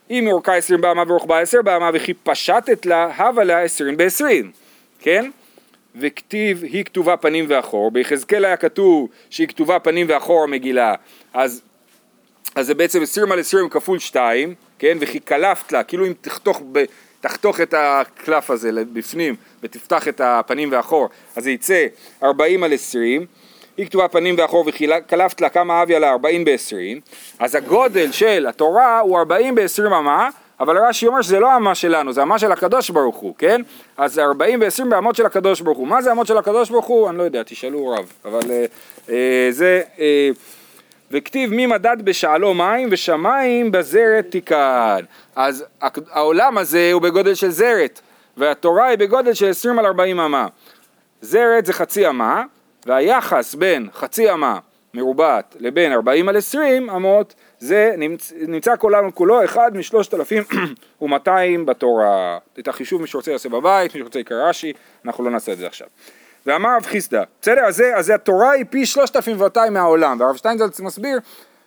אם 0.10 0.28
אורכה 0.28 0.56
עשרים 0.56 0.82
באמה 0.82 1.04
ורוחבה 1.08 1.40
עשר 1.40 1.62
באמה 1.62 1.90
וכי 1.94 2.14
פשטת 2.14 2.86
לה, 2.86 3.10
הבה 3.16 3.44
לה 3.44 3.62
עשרים 3.62 3.98
בעשרים, 3.98 4.52
כן? 5.00 5.30
וכתיב 5.96 6.64
היא 6.64 6.86
כתובה 6.86 7.18
פנים 7.18 7.46
ואחור, 7.50 7.92
ביחזקאל 7.92 8.46
היה 8.46 8.58
כתוב 8.58 9.10
שהיא 9.30 9.48
כתובה 9.48 9.80
פנים 9.80 10.06
ואחור 10.10 10.44
המגילה, 10.44 10.96
אז, 11.34 11.62
אז 12.56 12.68
זה 12.68 12.74
בעצם 12.74 13.02
20 13.02 13.32
על 13.32 13.40
20 13.40 13.70
כפול 13.70 14.00
2, 14.00 14.54
כן, 14.80 14.98
וכי 15.02 15.20
קלפת 15.20 15.72
לה, 15.72 15.84
כאילו 15.84 16.06
אם 16.06 16.14
תחתוך, 16.22 16.62
ב, 16.72 16.84
תחתוך 17.22 17.62
את 17.62 17.74
הקלף 17.78 18.50
הזה 18.52 18.72
בפנים 18.94 19.36
ותפתח 19.64 20.08
את 20.08 20.22
הפנים 20.24 20.70
ואחור, 20.72 21.10
אז 21.36 21.44
זה 21.44 21.52
יצא 21.52 21.86
40 22.24 22.64
על 22.64 22.74
20, 22.74 23.26
היא 23.78 23.86
כתובה 23.86 24.08
פנים 24.08 24.36
ואחור 24.38 24.66
וקלפת 24.68 25.42
לה 25.42 25.50
כמה 25.50 25.82
אביה 25.82 26.00
לה 26.00 26.12
40 26.12 26.46
ב-20, 26.46 27.12
אז 27.40 27.56
הגודל 27.56 28.12
של 28.12 28.46
התורה 28.50 29.00
הוא 29.00 29.18
40 29.20 29.56
ב-20 29.56 29.88
אמה, 29.88 30.30
אבל 30.60 30.78
רש"י 30.78 31.08
אומר 31.08 31.22
שזה 31.22 31.40
לא 31.40 31.52
האמה 31.52 31.76
שלנו, 31.76 32.14
זה 32.14 32.22
האמה 32.22 32.40
של 32.40 32.52
הקדוש 32.52 32.90
ברוך 32.90 33.16
הוא, 33.16 33.34
כן? 33.38 33.62
אז 33.98 34.14
זה 34.14 34.24
40 34.24 34.62
ו-20 34.62 34.86
באמות 34.90 35.16
של 35.16 35.26
הקדוש 35.26 35.62
ברוך 35.62 35.78
הוא. 35.78 35.88
מה 35.88 36.02
זה 36.02 36.12
אמות 36.12 36.28
של 36.28 36.38
הקדוש 36.38 36.70
ברוך 36.70 36.86
הוא? 36.86 37.10
אני 37.10 37.18
לא 37.18 37.24
יודע, 37.24 37.44
תשאלו 37.44 37.88
רב. 37.88 38.12
אבל 38.26 38.52
אה, 38.52 38.66
אה, 39.10 39.48
זה... 39.50 39.82
אה, 40.00 40.30
וכתיב 41.12 41.54
מי 41.54 41.66
מדד 41.66 41.98
בשעלו 42.04 42.54
מים 42.54 42.88
ושמיים 42.92 43.72
בזרת 43.72 44.26
תיקן. 44.30 45.00
אז 45.36 45.66
העולם 46.12 46.58
הזה 46.58 46.90
הוא 46.94 47.02
בגודל 47.02 47.34
של 47.34 47.50
זרת, 47.50 48.02
והתורה 48.38 48.86
היא 48.86 48.98
בגודל 48.98 49.34
של 49.34 49.50
20 49.50 49.80
על 49.80 49.86
40 49.86 50.20
אמה. 50.20 50.48
זרת 51.22 51.66
זה 51.66 51.74
חצי 51.74 52.08
אמה, 52.08 52.44
והיחס 52.86 53.56
בין 53.56 53.88
חצי 53.94 54.32
אמה 54.32 54.60
מרובעת 54.94 55.56
לבין 55.60 55.92
40 55.92 56.30
על 56.30 56.38
20 56.38 56.90
אמות 56.90 57.34
זה 57.60 57.94
נמצ, 57.98 58.34
נמצא 58.48 58.76
כל 58.76 58.94
העולם 58.94 59.12
כולו 59.12 59.46
אחד 59.46 59.72
משלושת 59.78 60.14
אלפים 60.14 60.44
ומאתיים 61.02 61.66
בתורה. 61.66 62.38
את 62.60 62.68
החישוב 62.68 63.02
מי 63.02 63.08
שרוצה 63.08 63.32
יעשה 63.32 63.50
בבית, 63.50 63.96
מי 63.96 64.02
שרוצה 64.02 64.20
יקרא 64.20 64.50
רש"י, 64.50 64.74
אנחנו 65.06 65.24
לא 65.24 65.32
נעשה 65.32 65.52
את 65.54 65.58
זה 65.58 65.68
עכשיו. 65.68 65.88
ואמר 66.46 66.76
רב 66.78 66.86
חיסדא, 66.86 67.24
בסדר? 67.42 67.66
אז, 67.66 67.84
אז 67.96 68.10
התורה 68.10 68.52
היא 68.52 68.66
פי 68.70 68.86
שלושת 68.86 69.16
אלפים 69.16 69.38
ומאתיים 69.38 69.74
מהעולם, 69.74 70.20
והרב 70.20 70.36
שטיינזלץ 70.36 70.80
מסביר 70.80 71.20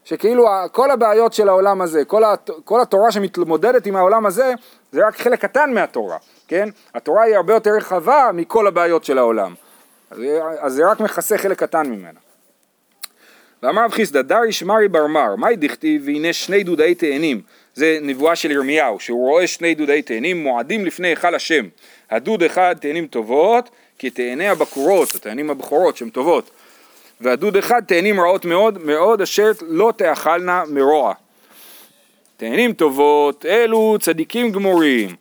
שכאילו 0.05 0.47
כל 0.73 0.91
הבעיות 0.91 1.33
של 1.33 1.49
העולם 1.49 1.81
הזה, 1.81 2.05
כל, 2.05 2.25
הת, 2.25 2.51
כל 2.65 2.81
התורה 2.81 3.13
שמתמודדת 3.13 3.87
עם 3.87 3.97
העולם 3.97 4.27
הזה, 4.27 4.53
זה 4.93 5.07
רק 5.07 5.17
חלק 5.17 5.41
קטן 5.41 5.75
מהתורה, 5.75 6.17
כן? 6.49 6.69
התורה 6.95 7.23
היא 7.23 7.37
הרבה 7.37 7.55
יותר 7.55 7.71
רחבה 7.71 8.31
מכל 8.35 8.67
הבעיות 8.67 9.05
של 9.05 9.19
העולם. 9.19 9.55
אז, 10.11 10.73
זה 10.73 10.91
רק 10.91 11.01
מכסה 11.01 11.39
חלק 11.39 11.59
קטן 11.59 11.87
ממנה. 11.87 12.21
ואמר 13.63 13.85
רב 13.85 13.91
חיסדא, 13.91 14.23
דרי 14.23 14.53
שמרי 14.53 14.89
בר 14.89 15.07
מר, 15.07 15.37
מהי 15.37 15.57
דכתיב 15.57 16.03
והנה 16.05 16.33
שני 16.33 16.65
דודאי 16.65 16.95
תאנים, 16.95 17.41
זה 17.75 17.99
נבואה 18.03 18.37
של 18.37 18.51
ירמיהו, 18.51 19.01
שהוא 19.01 19.29
רואה 19.29 19.47
שני 19.47 19.75
דודאי 19.75 20.03
תאנים 20.03 20.43
מועדים 20.43 20.85
לפני 20.87 21.09
היכל 21.09 21.35
השם, 21.35 21.67
הדוד 22.11 22.43
אחד 22.43 22.77
תאנים 22.81 23.07
טובות, 23.07 23.71
כתאני 23.99 24.49
הבקורות, 24.49 25.15
התאנים 25.15 25.51
הבכורות 25.51 25.97
שהן 25.97 26.11
טובות, 26.11 26.51
והדוד 27.21 27.57
אחד 27.57 27.83
תאנים 27.87 28.21
רעות 28.21 28.45
מאוד, 28.45 28.79
מאוד 28.79 29.23
אשר 29.23 29.51
לא 29.69 29.93
תאכלנה 29.97 30.63
מרוע. 30.69 31.15
תאנים 32.37 32.73
טובות, 32.73 33.47
אלו 33.47 33.97
צדיקים 34.01 34.53
גמורים, 34.53 35.17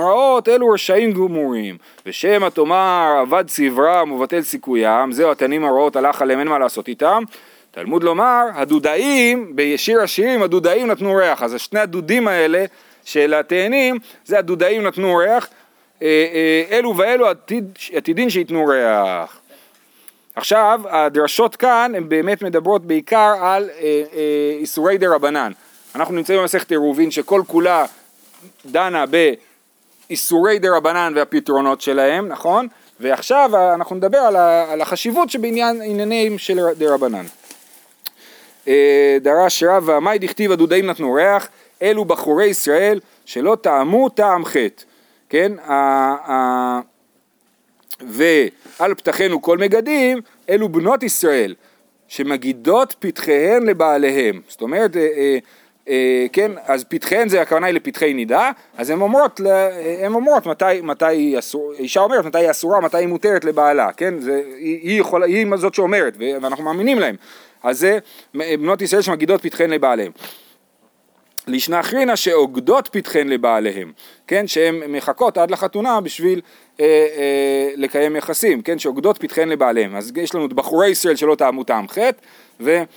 רעות, 0.00 0.48
אלו 0.48 0.68
רשעים 0.68 1.12
גמורים, 1.12 1.78
ושמא 2.06 2.48
תאמר 2.48 3.18
אבד 3.22 3.44
צברם 3.46 4.12
ובטל 4.12 4.42
סיכוים, 4.42 5.12
זהו 5.12 5.30
התאנים 5.30 5.64
הרעות 5.64 5.96
הלך 5.96 6.22
עליהם 6.22 6.38
אין 6.38 6.48
מה 6.48 6.58
לעשות 6.58 6.88
איתם, 6.88 7.22
תלמוד 7.70 8.04
לומר, 8.04 8.44
הדודאים, 8.54 9.52
בשיר 9.54 10.02
השירים 10.02 10.42
הדודאים 10.42 10.86
נתנו 10.86 11.14
ריח, 11.14 11.42
אז 11.42 11.60
שני 11.60 11.80
הדודים 11.80 12.28
האלה 12.28 12.64
של 13.04 13.34
התאנים, 13.34 13.98
זה 14.24 14.38
הדודאים 14.38 14.82
נתנו 14.82 15.16
ריח, 15.16 15.48
אה, 16.02 16.06
אה, 16.08 16.78
אלו 16.78 16.96
ואלו 16.96 17.26
עתיד, 17.26 17.78
עתידין 17.92 18.30
שייתנו 18.30 18.66
ריח. 18.66 19.40
עכשיו, 20.34 20.80
הדרשות 20.90 21.56
כאן 21.56 21.92
הן 21.96 22.08
באמת 22.08 22.42
מדברות 22.42 22.84
בעיקר 22.84 23.34
על 23.40 23.70
אה, 23.80 24.02
איסורי 24.60 24.98
דה 24.98 25.14
רבנן. 25.14 25.52
אנחנו 25.94 26.14
נמצאים 26.14 26.40
במסכת 26.40 26.70
עירובין 26.70 27.10
שכל 27.10 27.42
כולה 27.46 27.86
דנה 28.66 29.04
באיסורי 30.08 30.58
דה 30.58 30.76
רבנן 30.76 31.12
והפתרונות 31.16 31.80
שלהם, 31.80 32.28
נכון? 32.28 32.66
ועכשיו 33.00 33.50
אנחנו 33.74 33.96
נדבר 33.96 34.18
על, 34.18 34.36
ה, 34.36 34.72
על 34.72 34.80
החשיבות 34.80 35.30
שבעניין 35.30 35.82
עניינים 35.82 36.38
של 36.38 36.60
דה 36.78 36.94
רבנן. 36.94 37.24
אה, 38.68 39.18
דרש 39.20 39.62
רבא, 39.62 39.98
מאי 39.98 40.18
דכתיב 40.18 40.52
הדודאים 40.52 40.86
נתנו 40.86 41.12
ריח, 41.12 41.48
אלו 41.82 42.04
בחורי 42.04 42.46
ישראל 42.46 43.00
שלא 43.24 43.56
טעמו 43.60 44.08
טעם 44.08 44.44
חטא, 44.44 44.84
כן? 45.28 45.52
ועל 48.00 48.94
פתחינו 48.94 49.42
כל 49.42 49.58
מגדים, 49.58 50.20
אלו 50.50 50.68
בנות 50.68 51.02
ישראל, 51.02 51.54
שמגידות 52.08 52.94
פתחיהן 52.98 53.62
לבעליהם. 53.62 54.40
זאת 54.48 54.62
אומרת, 54.62 54.96
אה, 54.96 55.00
אה, 55.00 55.06
אה, 55.06 55.38
כן, 56.32 56.52
אז 56.64 56.84
פתחיהן 56.84 57.28
זה 57.28 57.42
הכוונה 57.42 57.66
היא 57.66 57.74
לפתחי 57.74 58.14
נידה, 58.14 58.50
אז 58.76 58.90
הן 58.90 59.00
אומרות, 59.00 59.40
הן 60.02 60.12
אומרות 60.12 60.46
מתי, 60.46 60.80
מתי 60.82 61.38
אסור, 61.38 61.72
אישה 61.78 62.00
אומרת 62.00 62.24
מתי 62.24 62.38
היא 62.38 62.50
אסורה, 62.50 62.80
מתי 62.80 62.96
היא 62.96 63.06
מותרת 63.06 63.44
לבעלה, 63.44 63.92
כן, 63.92 64.18
זה, 64.18 64.42
היא, 64.58 64.80
היא, 64.82 65.00
יכולה, 65.00 65.26
היא 65.26 65.46
זאת 65.56 65.74
שאומרת, 65.74 66.16
ואנחנו 66.18 66.64
מאמינים 66.64 66.98
להם. 66.98 67.16
אז 67.62 67.78
זה 67.78 67.98
בנות 68.34 68.82
ישראל 68.82 69.02
שמגידות 69.02 69.42
פתחיהן 69.42 69.70
לבעליהם. 69.70 70.12
לישנא 71.46 71.80
אחרינא 71.80 72.16
שאוגדות 72.16 72.88
פתחיהן 72.92 73.28
לבעליהם, 73.28 73.92
כן, 74.26 74.46
שהן 74.46 74.74
מחכות 74.88 75.38
עד 75.38 75.50
לחתונה 75.50 76.00
בשביל 76.00 76.40
אה, 76.80 76.84
אה, 77.16 77.70
לקיים 77.76 78.16
יחסים, 78.16 78.62
כן, 78.62 78.78
שאוגדות 78.78 79.18
פתחיהן 79.18 79.48
לבעליהם. 79.48 79.96
אז 79.96 80.12
יש 80.16 80.34
לנו 80.34 80.46
את 80.46 80.52
בחורי 80.52 80.88
ישראל 80.88 81.16
שלא 81.16 81.34
טעמו 81.34 81.64
טעם 81.64 81.88
חטא, 81.88 82.20
ונשות 82.60 82.88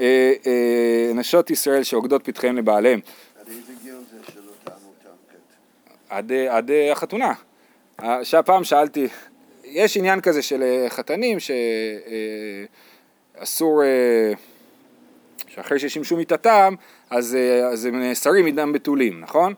אה, 0.00 0.32
אה, 0.46 1.50
ישראל 1.50 1.82
שאוגדות 1.82 2.24
פתחיהן 2.24 2.56
לבעליהם. 2.56 3.00
עד 3.40 3.46
איזה 3.48 3.72
גיל 3.82 3.94
זה 4.10 4.32
שלא 4.32 4.52
טעמו 4.64 4.92
טעם 5.02 5.12
חטא? 5.28 6.14
עד, 6.14 6.32
עד 6.32 6.70
אה, 6.70 6.92
החתונה. 6.92 7.32
שהפעם 8.22 8.64
שאלתי, 8.64 9.08
יש 9.64 9.96
עניין 9.96 10.20
כזה 10.20 10.42
של 10.42 10.62
אה, 10.62 10.86
חתנים 10.88 11.40
ש... 11.40 11.50
אה, 11.50 12.64
אסור, 13.38 13.82
אה, 13.82 14.32
שאחרי 15.46 15.78
ששימשו 15.78 16.16
מיתתם, 16.16 16.74
אז, 17.10 17.34
אה, 17.34 17.66
אז 17.66 17.84
הם 17.84 18.00
נאסרים 18.00 18.44
מדם 18.44 18.72
בתולים, 18.72 19.20
נכון? 19.20 19.54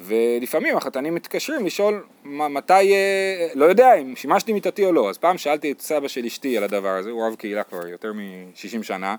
ולפעמים 0.00 0.76
החתנים 0.76 1.14
מתקשרים 1.14 1.66
לשאול 1.66 2.04
מתי, 2.24 2.92
אה, 2.92 3.48
לא 3.54 3.64
יודע 3.64 3.94
אם 3.94 4.16
שימשתי 4.16 4.52
מיתתי 4.52 4.84
או 4.84 4.92
לא, 4.92 5.10
אז 5.10 5.18
פעם 5.18 5.38
שאלתי 5.38 5.72
את 5.72 5.80
סבא 5.80 6.08
של 6.08 6.24
אשתי 6.24 6.56
על 6.56 6.64
הדבר 6.64 6.96
הזה, 6.96 7.10
הוא 7.10 7.26
רב 7.26 7.34
קהילה 7.34 7.62
כבר 7.62 7.86
יותר 7.86 8.12
מ-60 8.12 8.82
שנה, 8.82 9.16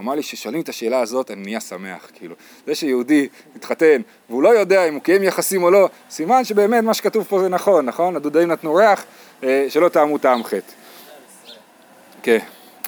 אמר 0.00 0.14
לי 0.14 0.22
ששואלים 0.22 0.60
את 0.60 0.68
השאלה 0.68 1.00
הזאת 1.00 1.30
אני 1.30 1.42
נהיה 1.42 1.60
שמח, 1.60 2.10
כאילו, 2.14 2.34
זה 2.66 2.74
שיהודי 2.74 3.28
מתחתן 3.56 4.00
והוא 4.30 4.42
לא 4.42 4.48
יודע 4.48 4.88
אם 4.88 4.94
הוא 4.94 5.02
קיים 5.02 5.22
יחסים 5.22 5.62
או 5.62 5.70
לא, 5.70 5.88
סימן 6.10 6.44
שבאמת 6.44 6.84
מה 6.84 6.94
שכתוב 6.94 7.24
פה 7.24 7.40
זה 7.40 7.48
נכון, 7.48 7.86
נכון? 7.86 8.16
הדודאים 8.16 8.48
נתנו 8.48 8.74
ריח 8.74 9.04
שלא 9.68 9.88
טעמו 9.88 10.18
טעם 10.18 10.44
חטא. 10.44 10.72
כן. 12.22 12.38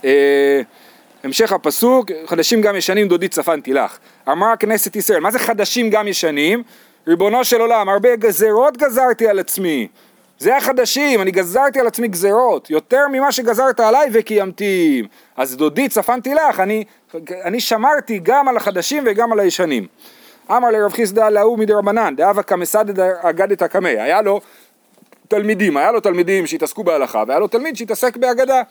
אה, 0.04 0.60
המשך 1.24 1.52
הפסוק, 1.52 2.10
חדשים 2.26 2.60
גם 2.60 2.76
ישנים 2.76 3.08
דודי 3.08 3.28
צפנתי 3.28 3.72
לך. 3.72 3.98
אמרה 4.28 4.56
כנסת 4.56 4.96
ישראל, 4.96 5.20
מה 5.20 5.30
זה 5.30 5.38
חדשים 5.38 5.90
גם 5.90 6.08
ישנים? 6.08 6.62
ריבונו 7.06 7.44
של 7.44 7.60
עולם, 7.60 7.88
הרבה 7.88 8.16
גזרות 8.16 8.76
גזרתי 8.76 9.28
על 9.28 9.38
עצמי. 9.38 9.88
זה 10.42 10.56
החדשים, 10.56 11.20
אני 11.22 11.30
גזרתי 11.30 11.80
על 11.80 11.86
עצמי 11.86 12.08
גזרות, 12.08 12.70
יותר 12.70 13.08
ממה 13.12 13.32
שגזרת 13.32 13.80
עליי 13.80 14.08
וקיימתי. 14.12 15.02
אז 15.36 15.56
דודי 15.56 15.88
צפנתי 15.88 16.34
לך, 16.34 16.60
אני, 16.60 16.84
אני 17.44 17.60
שמרתי 17.60 18.20
גם 18.22 18.48
על 18.48 18.56
החדשים 18.56 19.04
וגם 19.06 19.32
על 19.32 19.40
הישנים. 19.40 19.86
אמר 20.50 20.70
לרב 20.70 20.92
חיסדא 20.92 21.28
להוא 21.28 21.58
מדרבנן, 21.58 22.16
דאבה 22.16 22.42
כמסדד 22.42 23.00
אגדת 23.00 23.62
קמא, 23.62 23.88
היה 23.88 24.22
לו 24.22 24.40
תלמידים, 25.28 25.76
היה 25.76 25.92
לו 25.92 26.00
תלמידים 26.00 26.46
שהתעסקו 26.46 26.84
בהלכה, 26.84 27.24
והיה 27.26 27.40
לו 27.40 27.48
תלמיד 27.48 27.76
שהתעסק 27.76 28.16
בהגדה. 28.16 28.62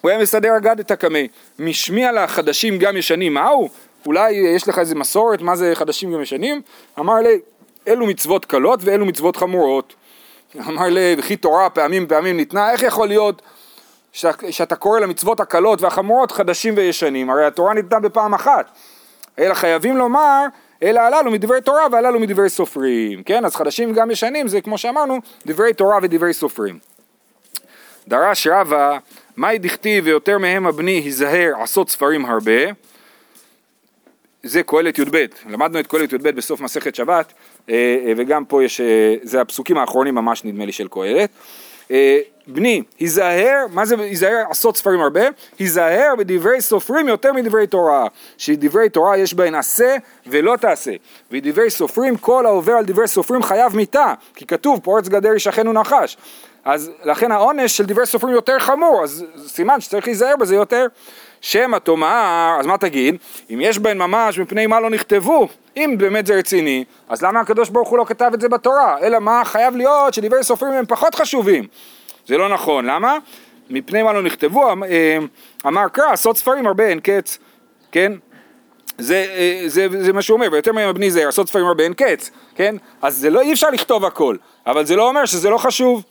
הוא 0.00 0.10
היה 0.10 0.20
מסדר 0.20 0.56
אגד 0.56 0.78
את 0.80 0.90
הקמי. 0.90 1.28
משמיע 1.58 2.12
לחדשים 2.12 2.78
גם 2.78 2.96
ישנים, 2.96 3.34
מהו? 3.34 3.68
אולי 4.06 4.32
יש 4.32 4.68
לך 4.68 4.78
איזה 4.78 4.94
מסורת, 4.94 5.42
מה 5.42 5.56
זה 5.56 5.74
חדשים 5.74 6.12
גם 6.12 6.22
ישנים? 6.22 6.62
אמר 6.98 7.14
לי, 7.14 7.38
אלו 7.88 8.06
מצוות 8.06 8.44
קלות 8.44 8.80
ואלו 8.82 9.06
מצוות 9.06 9.36
חמורות. 9.36 9.94
אמר 10.68 10.88
לי, 10.88 11.14
וכי 11.18 11.36
תורה 11.36 11.70
פעמים 11.70 12.06
פעמים 12.06 12.36
ניתנה, 12.36 12.72
איך 12.72 12.82
יכול 12.82 13.08
להיות 13.08 13.42
שאתה 14.50 14.76
קורא 14.76 15.00
למצוות 15.00 15.40
הקלות 15.40 15.82
והחמורות 15.82 16.32
חדשים 16.32 16.74
וישנים? 16.76 17.30
הרי 17.30 17.46
התורה 17.46 17.74
ניתנה 17.74 18.00
בפעם 18.00 18.34
אחת. 18.34 18.70
אלא 19.38 19.54
חייבים 19.54 19.96
לומר, 19.96 20.44
אלא 20.82 21.00
הללו 21.00 21.30
מדברי 21.30 21.60
תורה 21.60 21.86
והללו 21.92 22.20
מדברי 22.20 22.48
סופרים. 22.48 23.22
כן, 23.22 23.44
אז 23.44 23.56
חדשים 23.56 23.92
גם 23.92 24.10
ישנים 24.10 24.48
זה 24.48 24.60
כמו 24.60 24.78
שאמרנו, 24.78 25.20
דברי 25.46 25.74
תורה 25.74 25.98
ודברי 26.02 26.34
סופרים. 26.34 26.78
דרש 28.08 28.46
רבא 28.46 28.98
מאי 29.36 29.58
דכתיב 29.58 30.04
ויותר 30.06 30.38
מהם 30.38 30.66
הבני 30.66 30.90
היזהר 30.92 31.52
עשות 31.62 31.90
ספרים 31.90 32.24
הרבה 32.24 32.72
זה 34.42 34.62
קהלת 34.62 34.98
י"ב, 34.98 35.26
למדנו 35.48 35.80
את 35.80 35.86
קהלת 35.86 36.12
י"ב 36.12 36.30
בסוף 36.30 36.60
מסכת 36.60 36.94
שבת 36.94 37.32
וגם 38.16 38.44
פה 38.44 38.64
יש, 38.64 38.80
אה, 38.80 39.14
זה 39.22 39.40
הפסוקים 39.40 39.78
האחרונים 39.78 40.14
ממש 40.14 40.44
נדמה 40.44 40.66
לי 40.66 40.72
של 40.72 40.88
קהלת 40.88 41.30
אה, 41.90 42.18
בני, 42.46 42.82
היזהר, 42.98 43.66
מה 43.72 43.84
זה 43.84 43.96
היזהר 43.98 44.44
עשות 44.50 44.76
ספרים 44.76 45.00
הרבה? 45.00 45.20
היזהר 45.58 46.14
בדברי 46.18 46.60
סופרים 46.60 47.08
יותר 47.08 47.32
מדברי 47.32 47.66
תורה, 47.66 48.06
שדברי 48.38 48.88
תורה 48.88 49.16
יש 49.16 49.34
בהן 49.34 49.54
עשה 49.54 49.96
ולא 50.26 50.56
תעשה, 50.56 50.92
ודברי 51.30 51.70
סופרים 51.70 52.16
כל 52.16 52.46
העובר 52.46 52.72
על 52.72 52.84
דברי 52.84 53.08
סופרים 53.08 53.42
חייב 53.42 53.76
מיתה, 53.76 54.14
כי 54.34 54.46
כתוב 54.46 54.80
פורץ 54.82 55.08
גדר 55.08 55.34
ישכנו 55.34 55.72
נחש, 55.72 56.16
אז 56.64 56.90
לכן 57.04 57.32
העונש 57.32 57.76
של 57.76 57.86
דברי 57.86 58.06
סופרים 58.06 58.34
יותר 58.34 58.58
חמור, 58.58 59.00
אז 59.04 59.24
סימן 59.46 59.80
שצריך 59.80 60.06
להיזהר 60.06 60.36
בזה 60.36 60.54
יותר. 60.54 60.86
שמא 61.46 61.76
תאמר, 61.76 62.56
אז 62.60 62.66
מה 62.66 62.78
תגיד? 62.78 63.16
אם 63.50 63.60
יש 63.60 63.78
בהן 63.78 63.98
ממש 63.98 64.38
מפני 64.38 64.66
מה 64.66 64.80
לא 64.80 64.90
נכתבו, 64.90 65.48
אם 65.76 65.94
באמת 65.98 66.26
זה 66.26 66.34
רציני, 66.34 66.84
אז 67.08 67.22
למה 67.22 67.40
הקדוש 67.40 67.68
ברוך 67.68 67.88
הוא 67.88 67.98
לא 67.98 68.04
כתב 68.04 68.30
את 68.34 68.40
זה 68.40 68.48
בתורה? 68.48 68.96
אלא 69.00 69.18
מה 69.18 69.42
חייב 69.44 69.76
להיות 69.76 70.14
שדברי 70.14 70.44
סופרים 70.44 70.72
הם 70.72 70.86
פחות 70.86 71.14
חשובים. 71.14 71.64
זה 72.26 72.38
לא 72.38 72.48
נכון, 72.48 72.84
למה? 72.84 73.18
מפני 73.70 74.02
מה 74.02 74.12
לא 74.12 74.22
נכתבו, 74.22 74.72
אמ- 74.72 74.84
אה, 74.84 75.18
אמר 75.66 75.88
קרא, 75.88 76.12
עשות 76.12 76.36
ספרים 76.36 76.66
הרבה 76.66 76.84
אין 76.84 77.00
קץ, 77.00 77.38
כן? 77.92 78.12
זה, 78.98 79.26
אה, 79.36 79.62
זה, 79.66 79.86
זה 80.04 80.12
מה 80.12 80.22
שהוא 80.22 80.36
אומר, 80.36 80.48
ויותר 80.52 80.72
מבני 80.72 81.10
זה 81.10 81.24
לעשות 81.24 81.48
ספרים 81.48 81.66
הרבה 81.66 81.84
אין 81.84 81.94
קץ, 81.94 82.30
כן? 82.54 82.76
אז 83.02 83.16
זה 83.16 83.30
לא, 83.30 83.40
אי 83.40 83.52
אפשר 83.52 83.70
לכתוב 83.70 84.04
הכל, 84.04 84.36
אבל 84.66 84.86
זה 84.86 84.96
לא 84.96 85.08
אומר 85.08 85.24
שזה 85.24 85.50
לא 85.50 85.58
חשוב. 85.58 86.02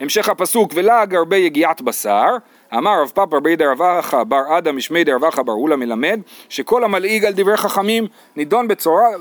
המשך 0.00 0.28
הפסוק, 0.28 0.72
ולעג 0.74 1.14
הרבה 1.14 1.36
יגיעת 1.36 1.82
בשר, 1.82 2.28
אמר 2.74 3.02
רב 3.02 3.12
פאפא 3.14 3.38
בי 3.40 3.56
דרב 3.56 3.82
אחא 3.82 4.24
בר 4.24 4.58
אדם 4.58 4.76
משמי 4.76 5.04
דרב 5.04 5.24
אחא 5.24 5.42
בר 5.42 5.52
אולה 5.52 5.76
מלמד, 5.76 6.20
שכל 6.48 6.84
המלעיג 6.84 7.24
על 7.24 7.32
דברי 7.36 7.56
חכמים 7.56 8.06
נידון 8.36 8.68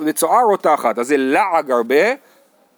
בצוער 0.06 0.44
או 0.52 0.58
תחת, 0.58 1.00
אז 1.00 1.08
זה 1.08 1.18
לעג 1.18 1.72
הרבה, 1.72 2.14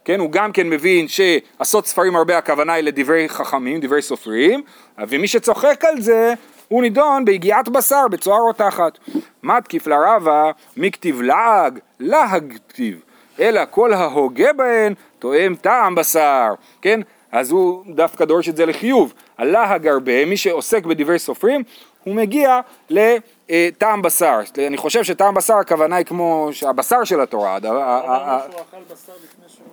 כן, 0.04 0.20
הוא 0.20 0.30
גם 0.30 0.52
כן 0.52 0.68
מבין 0.68 1.06
שעשות 1.08 1.86
ספרים 1.86 2.16
הרבה 2.16 2.38
הכוונה 2.38 2.72
היא 2.72 2.84
לדברי 2.84 3.28
חכמים, 3.28 3.80
דברי 3.80 4.02
סופרים, 4.02 4.62
ומי 4.98 5.28
שצוחק 5.28 5.84
על 5.84 6.00
זה 6.00 6.34
הוא 6.68 6.82
נידון 6.82 7.24
ביגיעת 7.24 7.68
בשר, 7.68 8.08
בצוער 8.10 8.40
או 8.40 8.52
תחת. 8.52 8.98
מתקיף 9.42 9.86
לרבה, 9.86 10.50
מכתיב 10.76 11.22
לעג, 11.22 11.78
להג 12.00 12.58
כתיב, 12.68 13.00
אלא 13.40 13.60
כל 13.70 13.92
ההוגה 13.92 14.52
בהן 14.52 14.94
תואם 15.18 15.54
טעם 15.60 15.94
בשר, 15.94 16.48
כן? 16.82 17.00
אז 17.32 17.50
הוא 17.50 17.84
דווקא 17.94 18.24
דורש 18.24 18.48
את 18.48 18.56
זה 18.56 18.66
לחיוב. 18.66 19.12
הלהג 19.40 19.86
הרבה, 19.86 20.24
מי 20.24 20.36
שעוסק 20.36 20.84
בדברי 20.84 21.18
סופרים, 21.18 21.62
הוא 22.04 22.14
מגיע 22.14 22.60
לטעם 22.90 24.02
בשר. 24.02 24.40
אני 24.58 24.76
חושב 24.76 25.04
שטעם 25.04 25.34
בשר 25.34 25.54
הכוונה 25.54 25.96
היא 25.96 26.06
כמו 26.06 26.50
הבשר 26.66 27.04
של 27.04 27.20
התורה. 27.20 27.56
אמרנו 27.56 28.42
שהוא 28.42 28.60
אכל 28.60 28.76
בשר 28.94 29.12
לפני 29.24 29.44
שהוא 29.48 29.66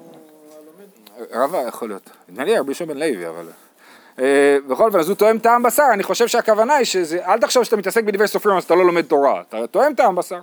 לומד. 1.20 1.44
רבה 1.44 1.62
יכול 1.68 1.88
להיות. 1.88 2.10
נדמה 2.30 2.44
לי 2.44 2.58
רבי 2.58 2.70
יהושע 2.70 2.86
בן 2.86 2.98
לוי, 2.98 3.28
אבל... 3.28 3.46
אה, 4.20 4.58
בכל 4.68 4.88
אופן, 4.88 5.00
אז 5.00 5.10
הוא 5.10 5.16
תואם 5.16 5.40
טעם 5.40 5.64
בשר, 5.64 5.84
אני 5.94 6.04
חושב 6.04 6.28
שהכוונה 6.28 6.76
היא 6.76 6.86
שזה, 6.86 7.26
אל 7.26 7.40
תחשוב 7.40 7.64
שאתה 7.64 7.78
מתעסק 7.78 8.04
בדברי 8.04 8.28
סופרים 8.28 8.58
אז 8.58 8.64
אתה 8.64 8.76
לא 8.76 8.86
לומד 8.86 9.06
תורה, 9.06 9.42
אתה 9.42 9.68
תואם 9.68 9.94
טעם 9.94 10.16
בשר. 10.16 10.40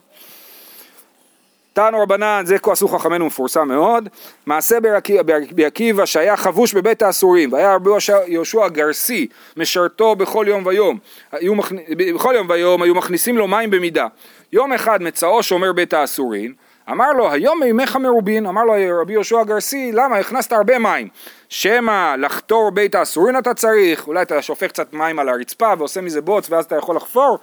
תנו 1.74 2.02
רבנן, 2.02 2.42
זה 2.46 2.58
כה 2.58 2.72
עשו 2.72 2.88
חכמינו 2.88 3.26
מפורסם 3.26 3.68
מאוד, 3.68 4.08
מעשה 4.46 4.78
ברבי 4.80 5.64
עקיבא 5.64 6.04
שהיה 6.04 6.36
חבוש 6.36 6.74
בבית 6.74 7.02
האסורים, 7.02 7.52
והיה 7.52 7.74
רבי 7.74 7.90
יהושע- 8.26 8.68
גרסי, 8.68 9.26
משרתו 9.56 10.16
בכל 10.16 10.44
יום 10.48 10.66
ויום, 10.66 10.98
מכנ... 11.42 11.76
בכל 12.14 12.34
יום 12.36 12.46
ויום 12.50 12.82
היו 12.82 12.94
מכניסים 12.94 13.38
לו 13.38 13.48
מים 13.48 13.70
במידה. 13.70 14.06
יום 14.52 14.72
אחד 14.72 15.02
מצאו 15.02 15.42
שומר 15.42 15.72
בית 15.72 15.92
האסורים, 15.94 16.54
אמר 16.90 17.12
לו, 17.12 17.30
היום 17.32 17.60
מימיך 17.60 17.96
מרובין, 17.96 18.46
אמר 18.46 18.64
לו 18.64 18.74
רבי 19.00 19.12
יהושע 19.12 19.44
גרסי, 19.44 19.92
למה 19.92 20.16
הכנסת 20.16 20.52
הרבה 20.52 20.78
מים? 20.78 21.08
שמא 21.48 22.14
לחתור 22.18 22.70
בית 22.70 22.94
האסורים 22.94 23.38
אתה 23.38 23.54
צריך, 23.54 24.06
אולי 24.06 24.22
אתה 24.22 24.42
שופך 24.42 24.66
קצת 24.66 24.92
מים 24.92 25.18
על 25.18 25.28
הרצפה 25.28 25.72
ועושה 25.78 26.00
מזה 26.00 26.20
בוץ 26.20 26.50
ואז 26.50 26.64
אתה 26.64 26.76
יכול 26.76 26.96
לחפור, 26.96 27.38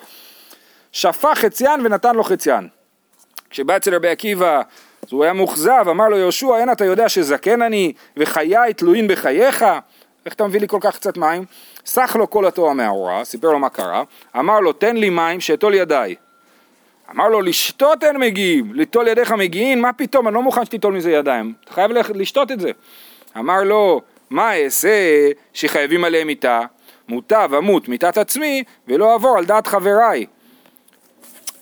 שפך 0.92 1.34
חציין 1.36 1.86
ונתן 1.86 2.16
לו 2.16 2.24
חציין. 2.24 2.81
כשבא 3.52 3.78
אצל 3.78 3.96
רבי 3.96 4.08
עקיבא, 4.08 4.62
אז 5.04 5.12
הוא 5.12 5.24
היה 5.24 5.34
מאוכזב, 5.34 5.86
אמר 5.90 6.10
לו 6.10 6.18
יהושע, 6.18 6.58
אין 6.58 6.72
אתה 6.72 6.86
יודע 6.86 7.10
שזקן 7.10 7.62
אני 7.62 7.94
וחיי 8.18 8.74
תלויים 8.74 9.08
בחייך? 9.08 9.66
איך 10.26 10.34
אתה 10.34 10.48
מביא 10.48 10.60
לי 10.60 10.68
כל 10.68 10.78
כך 10.82 10.96
קצת 10.96 11.18
מים? 11.18 11.46
סח 11.86 12.16
לו 12.16 12.30
כל 12.30 12.46
התואר 12.46 12.74
מהאורה, 12.74 13.26
סיפר 13.26 13.52
לו 13.52 13.60
מה 13.60 13.70
קרה, 13.70 14.04
אמר 14.40 14.60
לו 14.60 14.74
תן 14.74 14.98
לי 14.98 15.10
מים 15.10 15.40
שאטול 15.40 15.74
ידיי. 15.74 16.16
אמר 17.12 17.30
לו 17.30 17.42
לשתות 17.42 18.04
אין 18.04 18.18
מגיעים, 18.18 18.74
ליטול 18.74 19.08
ידיך 19.08 19.32
מגיעים, 19.32 19.82
מה 19.82 19.94
פתאום, 19.94 20.28
אני 20.28 20.36
לא 20.36 20.42
מוכן 20.42 20.66
שתיטול 20.66 20.94
מזה 20.94 21.12
ידיים, 21.12 21.54
אתה 21.64 21.74
חייב 21.74 21.92
לשתות 21.92 22.52
את 22.52 22.60
זה. 22.60 22.72
אמר 23.38 23.64
לו, 23.64 24.02
מה 24.30 24.64
אעשה 24.64 24.90
שחייבים 25.54 26.04
עליהם 26.04 26.28
מיתה? 26.28 26.62
מוטב 27.08 27.52
אמות 27.58 27.88
מיתת 27.88 28.18
עצמי 28.18 28.64
ולא 28.88 29.14
אעבור 29.14 29.38
על 29.38 29.46
דעת 29.46 29.68
חבריי. 29.68 30.26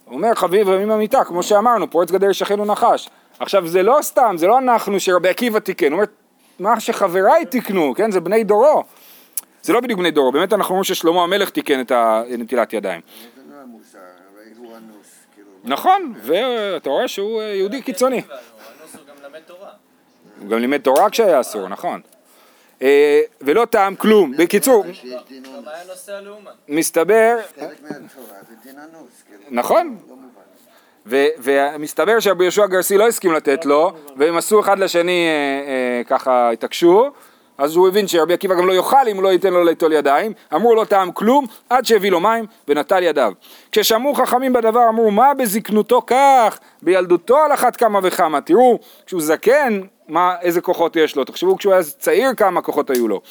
הוא 0.09 0.17
אומר 0.17 0.35
חביב 0.35 0.69
רמים 0.69 0.91
המיטה, 0.91 1.23
כמו 1.23 1.43
שאמרנו, 1.43 1.91
פורץ 1.91 2.11
גדר 2.11 2.29
ישכנו 2.29 2.65
נחש. 2.65 3.09
עכשיו 3.39 3.67
זה 3.67 3.83
לא 3.83 3.97
סתם, 4.01 4.35
זה 4.37 4.47
לא 4.47 4.57
אנחנו 4.57 4.99
שרבי 4.99 5.29
עקיבא 5.29 5.59
תיקן, 5.59 5.91
הוא 5.91 5.93
אומר, 5.93 6.05
מה 6.59 6.79
שחבריי 6.79 7.45
תיקנו, 7.45 7.93
כן, 7.95 8.11
זה 8.11 8.19
בני 8.19 8.43
דורו. 8.43 8.83
זה 9.61 9.73
לא 9.73 9.79
בדיוק 9.79 9.99
בני 9.99 10.11
דורו, 10.11 10.31
באמת 10.31 10.53
אנחנו 10.53 10.69
אומרים 10.69 10.83
ששלמה 10.83 11.23
המלך 11.23 11.49
תיקן 11.49 11.81
את 11.81 11.91
נטילת 12.37 12.73
ידיים. 12.73 13.01
לא 13.49 13.55
כאילו. 15.35 15.47
נכון, 15.63 16.13
ואתה 16.23 16.89
רואה 16.89 17.07
שהוא 17.07 17.41
אה, 17.41 17.45
יהודי 17.45 17.81
קיצוני. 17.81 18.15
הנוס 18.15 18.95
הוא 18.95 19.01
גם 19.07 19.15
למד 19.25 19.39
תורה. 19.45 19.69
הוא 20.39 20.49
גם 20.49 20.59
לימד 20.59 20.81
תורה 20.81 21.09
כשהיה 21.09 21.41
אסור, 21.41 21.67
נכון. 21.67 22.01
אה, 22.81 23.21
ולא 23.41 23.65
טעם 23.65 23.95
כלום. 23.95 24.31
בקיצור. 24.37 24.85
מסתבר, 26.67 27.37
כאילו. 27.55 27.69
נכון. 29.51 29.97
לא 30.09 30.15
ומסתבר 31.37 32.19
שרבי 32.19 32.43
יהושע 32.43 32.65
גרסי 32.65 32.97
לא 32.97 33.07
הסכים 33.07 33.33
לתת 33.33 33.65
לו, 33.65 33.91
והם 34.15 34.37
עשו 34.37 34.59
אחד 34.59 34.79
לשני 34.79 35.27
אה, 35.27 35.71
אה, 35.71 36.03
ככה 36.03 36.51
התעקשו, 36.51 37.11
אז 37.57 37.75
הוא 37.75 37.87
הבין 37.87 38.07
שרבי 38.07 38.33
עקיבא 38.33 38.55
גם 38.55 38.67
לא 38.67 38.73
יאכל 38.73 39.07
אם 39.07 39.15
הוא 39.15 39.23
לא 39.23 39.29
ייתן 39.29 39.53
לו 39.53 39.63
ליטול 39.63 39.93
ידיים, 39.93 40.33
אמרו 40.55 40.75
לא 40.75 40.85
טעם 40.85 41.11
כלום, 41.11 41.45
עד 41.69 41.85
שהביא 41.85 42.11
לו 42.11 42.19
מים 42.19 42.45
ונטל 42.67 43.03
ידיו. 43.03 43.33
כששמעו 43.71 44.13
חכמים 44.13 44.53
בדבר 44.53 44.89
אמרו 44.89 45.11
מה 45.11 45.33
בזקנותו 45.33 46.01
כך, 46.07 46.59
בילדותו 46.81 47.37
על 47.37 47.53
אחת 47.53 47.75
כמה 47.75 47.99
וכמה, 48.03 48.41
תראו, 48.41 48.79
כשהוא 49.05 49.21
זקן, 49.21 49.81
מה, 50.09 50.35
איזה 50.41 50.61
כוחות 50.61 50.95
יש 50.95 51.15
לו, 51.15 51.23
תחשבו 51.23 51.57
כשהוא 51.57 51.73
היה 51.73 51.83
צעיר 51.83 52.33
כמה 52.33 52.61
כוחות 52.61 52.89
היו 52.89 53.07
לו. 53.07 53.21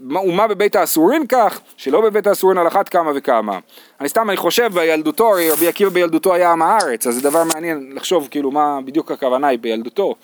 מה- 0.00 0.20
ומה 0.20 0.46
בבית 0.46 0.76
האסורין 0.76 1.26
כך, 1.26 1.60
שלא 1.76 2.00
בבית 2.00 2.26
האסורין 2.26 2.58
על 2.58 2.66
אחת 2.68 2.88
כמה 2.88 3.12
וכמה. 3.14 3.58
אני 4.00 4.08
סתם, 4.08 4.30
אני 4.30 4.36
חושב 4.36 4.70
בילדותו, 4.74 5.30
רבי 5.52 5.68
עקיבא 5.68 5.90
בילדותו 5.90 6.34
היה 6.34 6.52
עם 6.52 6.62
הארץ, 6.62 7.06
אז 7.06 7.14
זה 7.14 7.22
דבר 7.22 7.44
מעניין 7.54 7.92
לחשוב 7.94 8.28
כאילו 8.30 8.50
מה 8.50 8.78
בדיוק 8.84 9.10
הכוונה 9.10 9.46
היא 9.46 9.58
בילדותו. 9.58 10.14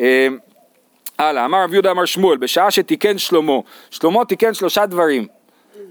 אה, 0.00 0.28
הלאה, 1.18 1.44
אמר 1.44 1.64
רב 1.64 1.72
יהודה 1.72 1.90
אמר 1.90 2.04
שמואל, 2.04 2.38
בשעה 2.38 2.70
שתיקן 2.70 3.18
שלמה, 3.18 3.52
שלמה 3.90 4.24
תיקן 4.24 4.54
שלושה 4.54 4.86
דברים, 4.86 5.26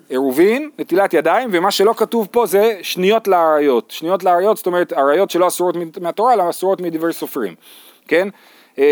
עירובין, 0.10 0.70
נטילת 0.80 1.14
ידיים, 1.14 1.50
ומה 1.52 1.72
שלא 1.72 1.94
כתוב 1.98 2.28
פה 2.32 2.46
זה 2.46 2.78
שניות 2.82 3.28
לאריות. 3.28 3.92
שניות 3.92 4.24
לאריות, 4.24 4.58
זאת 4.58 4.68
אומרת, 4.68 4.94
אריות 4.94 5.30
שלא 5.30 5.48
אסורות 5.48 5.76
מהתורה, 6.02 6.34
אלא 6.34 6.50
אסורות 6.50 6.82
מדברי 6.82 7.14
סופרים, 7.14 7.56
כן? 8.08 8.28
אה, 8.80 8.84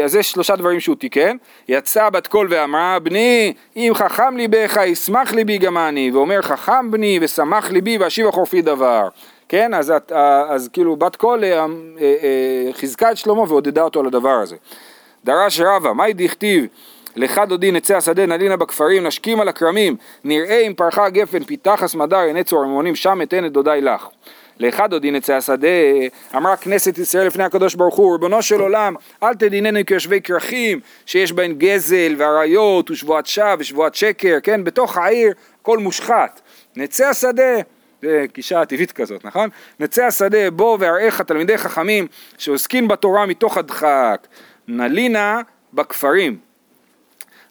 אה, 0.00 0.04
אז 0.04 0.16
יש 0.16 0.30
שלושה 0.30 0.56
דברים 0.56 0.80
שהוא 0.80 0.96
תיקן, 0.96 1.36
יצא 1.68 2.10
בת 2.10 2.26
קול 2.26 2.46
ואמרה 2.50 2.98
בני 2.98 3.52
אם 3.76 3.92
חכם 3.94 4.36
ליבך 4.36 4.76
ישמח 4.86 5.32
ליבי 5.32 5.58
גם 5.58 5.78
אני. 5.78 6.10
ואומר 6.14 6.42
חכם 6.42 6.90
בני 6.90 7.18
ושמח 7.22 7.70
ליבי 7.70 7.98
ואשיב 7.98 8.30
חורפי 8.30 8.62
דבר. 8.62 9.08
כן? 9.48 9.74
אז, 9.74 9.90
את- 9.90 10.12
אה, 10.12 10.42
אז 10.48 10.68
כאילו 10.72 10.96
בת 10.96 11.16
קול 11.16 11.44
חיזקה 12.72 13.10
את 13.10 13.16
שלמה 13.16 13.40
ועודדה 13.42 13.82
אותו 13.82 14.00
על 14.00 14.06
הדבר 14.06 14.38
הזה. 14.42 14.56
דרש 15.24 15.60
רבא 15.60 15.92
מאי 15.92 16.12
דכתיב 16.12 16.66
לך 17.16 17.40
דודי 17.48 17.70
נצא 17.72 17.96
השדה 17.96 18.26
נלינה 18.26 18.56
בכפרים 18.56 19.06
נשכים 19.06 19.40
על 19.40 19.48
הכרמים. 19.48 19.96
נראה 20.24 20.58
אם 20.60 20.72
פרחה 20.76 21.08
גפן 21.08 21.44
פיתח 21.44 21.82
הסמדר 21.82 22.18
עיני 22.18 22.44
צור 22.44 22.62
הממונים 22.62 22.94
שם 22.94 23.22
אתן 23.22 23.44
את 23.46 23.52
דודי 23.52 23.78
לך 23.82 24.06
לך 24.58 24.82
דודי 24.90 25.10
נצא 25.10 25.34
השדה, 25.34 25.68
אמרה 26.36 26.56
כנסת 26.56 26.98
ישראל 26.98 27.26
לפני 27.26 27.44
הקדוש 27.44 27.74
ברוך 27.74 27.94
הוא, 27.94 28.12
ריבונו 28.12 28.42
של 28.42 28.60
עולם, 28.60 28.94
אל 29.22 29.34
תדיננו 29.34 29.78
כיושבי 29.86 30.20
כרכים, 30.20 30.80
שיש 31.06 31.32
בהן 31.32 31.54
גזל 31.58 32.14
ואריות 32.18 32.90
ושבועת 32.90 33.26
שווא 33.26 33.54
ושבועת 33.58 33.94
שקר, 33.94 34.38
כן, 34.42 34.64
בתוך 34.64 34.96
העיר 34.96 35.32
הכל 35.62 35.78
מושחת. 35.78 36.40
נצא 36.76 37.06
השדה, 37.06 37.56
זה 38.02 38.26
גישה 38.34 38.64
טבעית 38.64 38.92
כזאת, 38.92 39.24
נכון? 39.24 39.48
נצא 39.80 40.04
השדה, 40.04 40.50
בוא 40.50 40.76
ואראך 40.80 41.20
תלמידי 41.20 41.58
חכמים 41.58 42.06
שעוסקים 42.38 42.88
בתורה 42.88 43.26
מתוך 43.26 43.58
הדחק. 43.58 44.26
נלינה 44.68 45.40
בכפרים, 45.72 46.38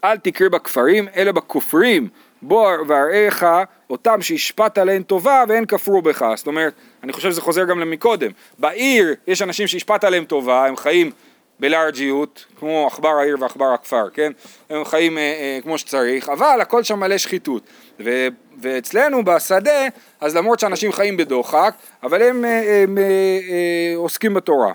אל 0.03 0.17
תקרא 0.17 0.49
בכפרים, 0.49 1.07
אלא 1.15 1.31
בכופרים. 1.31 2.09
בוא 2.41 2.71
ואראך 2.87 3.45
אותם 3.89 4.21
שהשפעת 4.21 4.77
עליהם 4.77 5.03
טובה 5.03 5.43
ואין 5.47 5.65
כפרו 5.65 6.01
בך. 6.01 6.25
זאת 6.35 6.47
אומרת, 6.47 6.73
אני 7.03 7.13
חושב 7.13 7.31
שזה 7.31 7.41
חוזר 7.41 7.63
גם 7.63 7.79
למקודם. 7.79 8.31
בעיר 8.59 9.15
יש 9.27 9.41
אנשים 9.41 9.67
שהשפעת 9.67 10.03
עליהם 10.03 10.25
טובה, 10.25 10.65
הם 10.65 10.77
חיים 10.77 11.11
בלארג'יות, 11.59 12.45
כמו 12.59 12.87
עכבר 12.87 13.09
העיר 13.09 13.37
ועכבר 13.39 13.65
הכפר, 13.65 14.09
כן? 14.13 14.31
הם 14.69 14.85
חיים 14.85 15.17
אה, 15.17 15.23
אה, 15.23 15.59
כמו 15.63 15.77
שצריך, 15.77 16.29
אבל 16.29 16.61
הכל 16.61 16.83
שם 16.83 16.99
מלא 16.99 17.17
שחיתות. 17.17 17.63
ו, 17.99 18.27
ואצלנו 18.61 19.25
בשדה, 19.25 19.87
אז 20.21 20.35
למרות 20.35 20.59
שאנשים 20.59 20.91
חיים 20.91 21.17
בדוחק, 21.17 21.75
אבל 22.03 22.21
הם, 22.21 22.45
אה, 22.45 22.83
הם 22.83 22.97
אה, 22.97 23.03
אה, 23.03 23.93
עוסקים 23.95 24.33
בתורה. 24.33 24.73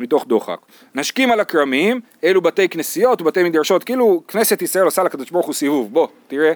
מתוך 0.00 0.26
דוחק. 0.26 0.58
נשקים 0.94 1.32
על 1.32 1.40
הכרמים, 1.40 2.00
אלו 2.24 2.40
בתי 2.40 2.68
כנסיות 2.68 3.22
ובתי 3.22 3.42
מדרשות, 3.42 3.84
כאילו 3.84 4.22
כנסת 4.28 4.62
ישראל 4.62 4.84
עושה 4.84 5.02
לקדוש 5.02 5.30
ברוך 5.30 5.46
הוא 5.46 5.54
סיבוב, 5.54 5.92
בוא, 5.92 6.08
תראה, 6.28 6.52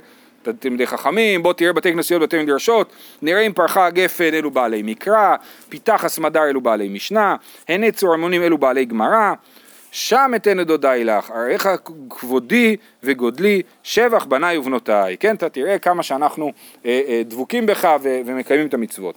תלמידי 0.58 0.86
חכמים, 0.86 1.42
בוא 1.42 1.52
תראה 1.52 1.72
בתי 1.72 1.92
כנסיות 1.92 2.22
ובתי 2.22 2.42
מדרשות, 2.42 2.92
נראה 3.22 3.40
אם 3.40 3.52
פרחה 3.52 3.86
הגפן 3.86 4.34
אלו 4.34 4.50
בעלי 4.50 4.82
מקרא, 4.82 5.36
פיתח 5.68 6.04
הסמדר 6.04 6.44
אלו 6.44 6.60
בעלי 6.60 6.88
משנה, 6.88 7.36
הנה 7.68 7.92
צורמונים 7.92 8.42
אלו 8.42 8.58
בעלי 8.58 8.84
גמרא, 8.84 9.32
שם 9.90 10.32
אתן 10.36 10.60
את 10.60 10.66
דודי 10.66 11.02
לך, 11.04 11.30
אראך 11.30 11.66
כבודי 12.10 12.76
וגודלי, 13.02 13.62
שבח 13.82 14.24
בניי 14.24 14.58
ובנותיי, 14.58 15.16
כן, 15.16 15.34
אתה 15.34 15.48
תראה 15.48 15.78
כמה 15.78 16.02
שאנחנו 16.02 16.52
אה, 16.86 17.00
אה, 17.08 17.22
דבוקים 17.24 17.66
בך 17.66 17.88
ו- 18.02 18.20
ומקיימים 18.26 18.66
את 18.66 18.74
המצוות. 18.74 19.14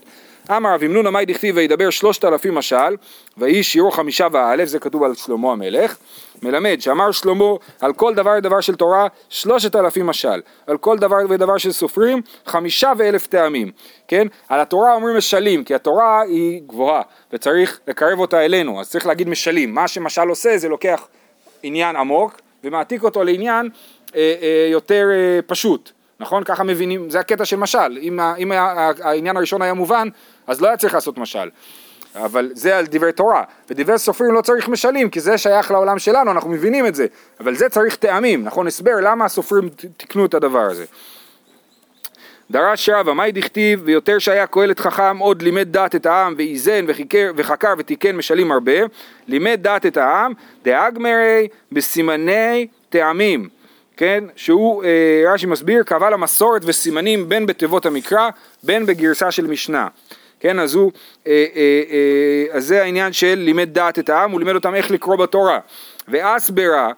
אמר 0.50 0.74
רב 0.74 0.82
אמנון 0.82 1.06
עמי 1.06 1.24
דכתיב 1.24 1.56
וידבר 1.56 1.90
שלושת 1.90 2.24
אלפים 2.24 2.54
משל, 2.54 2.96
ויהי 3.36 3.62
שיעור 3.62 3.94
חמישה 3.94 4.26
ואלף, 4.32 4.68
זה 4.68 4.78
כתוב 4.78 5.02
על 5.02 5.14
שלמה 5.14 5.52
המלך, 5.52 5.96
מלמד 6.42 6.80
שאמר 6.80 7.10
שלמה 7.12 7.44
על 7.80 7.92
כל 7.92 8.14
דבר 8.14 8.30
ודבר 8.38 8.60
של 8.60 8.74
תורה 8.74 9.06
שלושת 9.28 9.76
אלפים 9.76 10.06
משל, 10.06 10.40
על 10.66 10.78
כל 10.78 10.98
דבר 10.98 11.16
ודבר 11.28 11.58
של 11.58 11.72
סופרים 11.72 12.22
חמישה 12.46 12.92
ואלף 12.98 13.26
טעמים, 13.26 13.70
כן? 14.08 14.26
על 14.48 14.60
התורה 14.60 14.94
אומרים 14.94 15.16
משלים, 15.16 15.64
כי 15.64 15.74
התורה 15.74 16.22
היא 16.22 16.62
גבוהה 16.66 17.02
וצריך 17.32 17.80
לקרב 17.88 18.18
אותה 18.18 18.44
אלינו, 18.44 18.80
אז 18.80 18.90
צריך 18.90 19.06
להגיד 19.06 19.28
משלים, 19.28 19.74
מה 19.74 19.88
שמשל 19.88 20.28
עושה 20.28 20.58
זה 20.58 20.68
לוקח 20.68 21.08
עניין 21.62 21.96
עמוק 21.96 22.40
ומעתיק 22.64 23.02
אותו 23.02 23.24
לעניין 23.24 23.68
אה, 24.14 24.34
אה, 24.42 24.68
יותר 24.70 25.08
אה, 25.12 25.40
פשוט, 25.46 25.92
נכון? 26.20 26.44
ככה 26.44 26.64
מבינים, 26.64 27.10
זה 27.10 27.20
הקטע 27.20 27.44
של 27.44 27.56
משל, 27.56 27.98
אם, 28.00 28.20
אם 28.20 28.52
העניין 29.02 29.36
הראשון 29.36 29.62
היה 29.62 29.74
מובן, 29.74 30.08
אז 30.46 30.60
לא 30.60 30.66
היה 30.68 30.76
צריך 30.76 30.94
לעשות 30.94 31.18
משל. 31.18 31.48
אבל 32.24 32.50
זה 32.54 32.78
על 32.78 32.86
דברי 32.86 33.12
תורה, 33.12 33.42
ודברי 33.70 33.98
סופרים 33.98 34.34
לא 34.34 34.40
צריך 34.40 34.68
משלים, 34.68 35.10
כי 35.10 35.20
זה 35.20 35.38
שייך 35.38 35.70
לעולם 35.70 35.98
שלנו, 35.98 36.30
אנחנו 36.30 36.50
מבינים 36.50 36.86
את 36.86 36.94
זה, 36.94 37.06
אבל 37.40 37.54
זה 37.54 37.68
צריך 37.68 37.96
טעמים, 37.96 38.44
נכון? 38.44 38.66
הסבר 38.66 38.94
למה 39.02 39.24
הסופרים 39.24 39.68
תיקנו 39.96 40.26
את 40.26 40.34
הדבר 40.34 40.62
הזה. 40.62 40.84
דרש 42.50 42.88
רבא, 42.88 43.12
מאי 43.12 43.32
דכתיב, 43.32 43.82
ויותר 43.84 44.18
שהיה 44.18 44.46
קהלת 44.46 44.80
חכם, 44.80 45.18
עוד 45.18 45.42
לימד 45.42 45.68
דעת 45.70 45.94
את 45.94 46.06
העם, 46.06 46.34
ואיזן 46.38 46.84
וחיקר, 46.88 47.30
וחקר 47.36 47.74
ותיקן 47.78 48.16
משלים 48.16 48.52
הרבה, 48.52 48.72
לימד 49.28 49.58
דעת 49.62 49.86
את 49.86 49.96
העם, 49.96 50.32
דאגמרי 50.64 51.48
בסימני 51.72 52.66
טעמים, 52.88 53.48
כן, 53.96 54.24
שהוא, 54.36 54.84
אה, 54.84 55.32
רש"י 55.32 55.46
מסביר, 55.46 55.82
קבע 55.82 56.10
למסורת 56.10 56.62
וסימנים 56.64 57.28
בין 57.28 57.46
בתיבות 57.46 57.86
המקרא, 57.86 58.28
בין 58.62 58.86
בגרסה 58.86 59.30
של 59.30 59.46
משנה. 59.46 59.88
כן, 60.40 60.58
אז 60.58 60.74
הוא, 60.74 60.92
אה, 61.26 61.44
אה, 61.56 61.82
אה, 61.90 62.56
אז 62.56 62.66
זה 62.66 62.82
העניין 62.82 63.12
של 63.12 63.34
לימד 63.34 63.68
דעת 63.72 63.98
את 63.98 64.08
העם, 64.08 64.30
הוא 64.30 64.40
לימד 64.40 64.54
אותם 64.54 64.74
איך 64.74 64.90
לקרוא 64.90 65.16
בתורה. 65.16 65.58
ואסברה, 66.08 66.92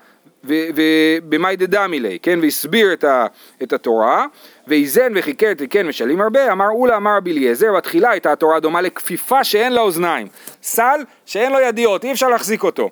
ובמאי 0.45 1.57
דדמילי, 1.57 2.19
כן, 2.23 2.39
והסביר 2.43 2.93
את, 2.93 3.05
ה, 3.05 3.27
את 3.63 3.73
התורה, 3.73 4.27
ואיזן 4.67 5.13
וחיקר 5.17 5.55
תיקן 5.55 5.87
משלים 5.87 6.21
הרבה, 6.21 6.53
אמר 6.53 6.69
אולה 6.71 6.97
אמר 6.97 7.17
רבי 7.17 7.33
אליעזר, 7.33 7.73
בתחילה 7.77 8.11
הייתה 8.11 8.33
התורה 8.33 8.61
דומה 8.61 8.81
לכפיפה 8.81 9.45
שאין 9.45 9.73
לה 9.73 9.81
אוזניים, 9.81 10.27
סל 10.63 11.01
שאין 11.27 11.53
לו 11.53 11.61
ידיעות, 11.61 12.05
אי 12.05 12.13
אפשר 12.13 12.29
להחזיק 12.29 12.63
אותו. 12.63 12.91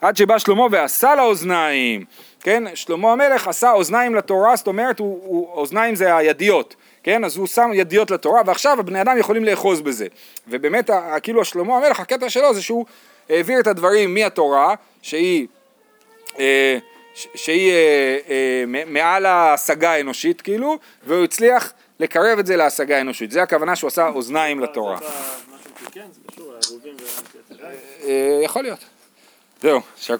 עד 0.00 0.16
שבא 0.16 0.38
שלמה 0.38 0.66
ועשה 0.70 1.14
לה 1.14 1.22
אוזניים, 1.22 2.04
כן, 2.40 2.64
שלמה 2.74 3.12
המלך 3.12 3.48
עשה 3.48 3.72
אוזניים 3.72 4.14
לתורה, 4.14 4.56
זאת 4.56 4.66
אומרת, 4.66 4.98
הוא, 4.98 5.20
הוא, 5.22 5.52
אוזניים 5.52 5.94
זה 5.94 6.16
הידיעות, 6.16 6.76
כן, 7.02 7.24
אז 7.24 7.36
הוא 7.36 7.46
שם 7.46 7.70
ידיעות 7.74 8.10
לתורה, 8.10 8.42
ועכשיו 8.46 8.80
הבני 8.80 9.00
אדם 9.00 9.18
יכולים 9.18 9.44
לאחוז 9.44 9.80
בזה. 9.80 10.06
ובאמת, 10.48 10.90
כאילו 11.22 11.44
שלמה 11.44 11.76
המלך, 11.76 12.00
הקטע 12.00 12.30
שלו 12.30 12.54
זה 12.54 12.62
שהוא 12.62 12.86
העביר 13.30 13.60
את 13.60 13.66
הדברים 13.66 14.14
מהתורה, 14.14 14.74
שהיא 15.02 15.46
אה, 16.38 16.78
שהיא 17.34 17.72
אה, 17.72 18.18
אה, 18.30 18.84
מעל 18.86 19.26
ההשגה 19.26 19.92
האנושית 19.92 20.40
כאילו, 20.40 20.78
והוא 21.06 21.24
הצליח 21.24 21.72
לקרב 22.00 22.38
את 22.38 22.46
זה 22.46 22.56
להשגה 22.56 22.96
האנושית. 22.96 23.30
זה 23.30 23.42
הכוונה 23.42 23.76
שהוא 23.76 23.88
עשה 23.88 24.08
אוזניים 24.08 24.60
לתורה. 24.60 24.98
לעירובים 26.60 26.96
ו... 27.00 28.08
אה, 28.08 28.40
יכול 28.44 28.62
להיות. 28.62 28.84
זהו, 29.62 29.80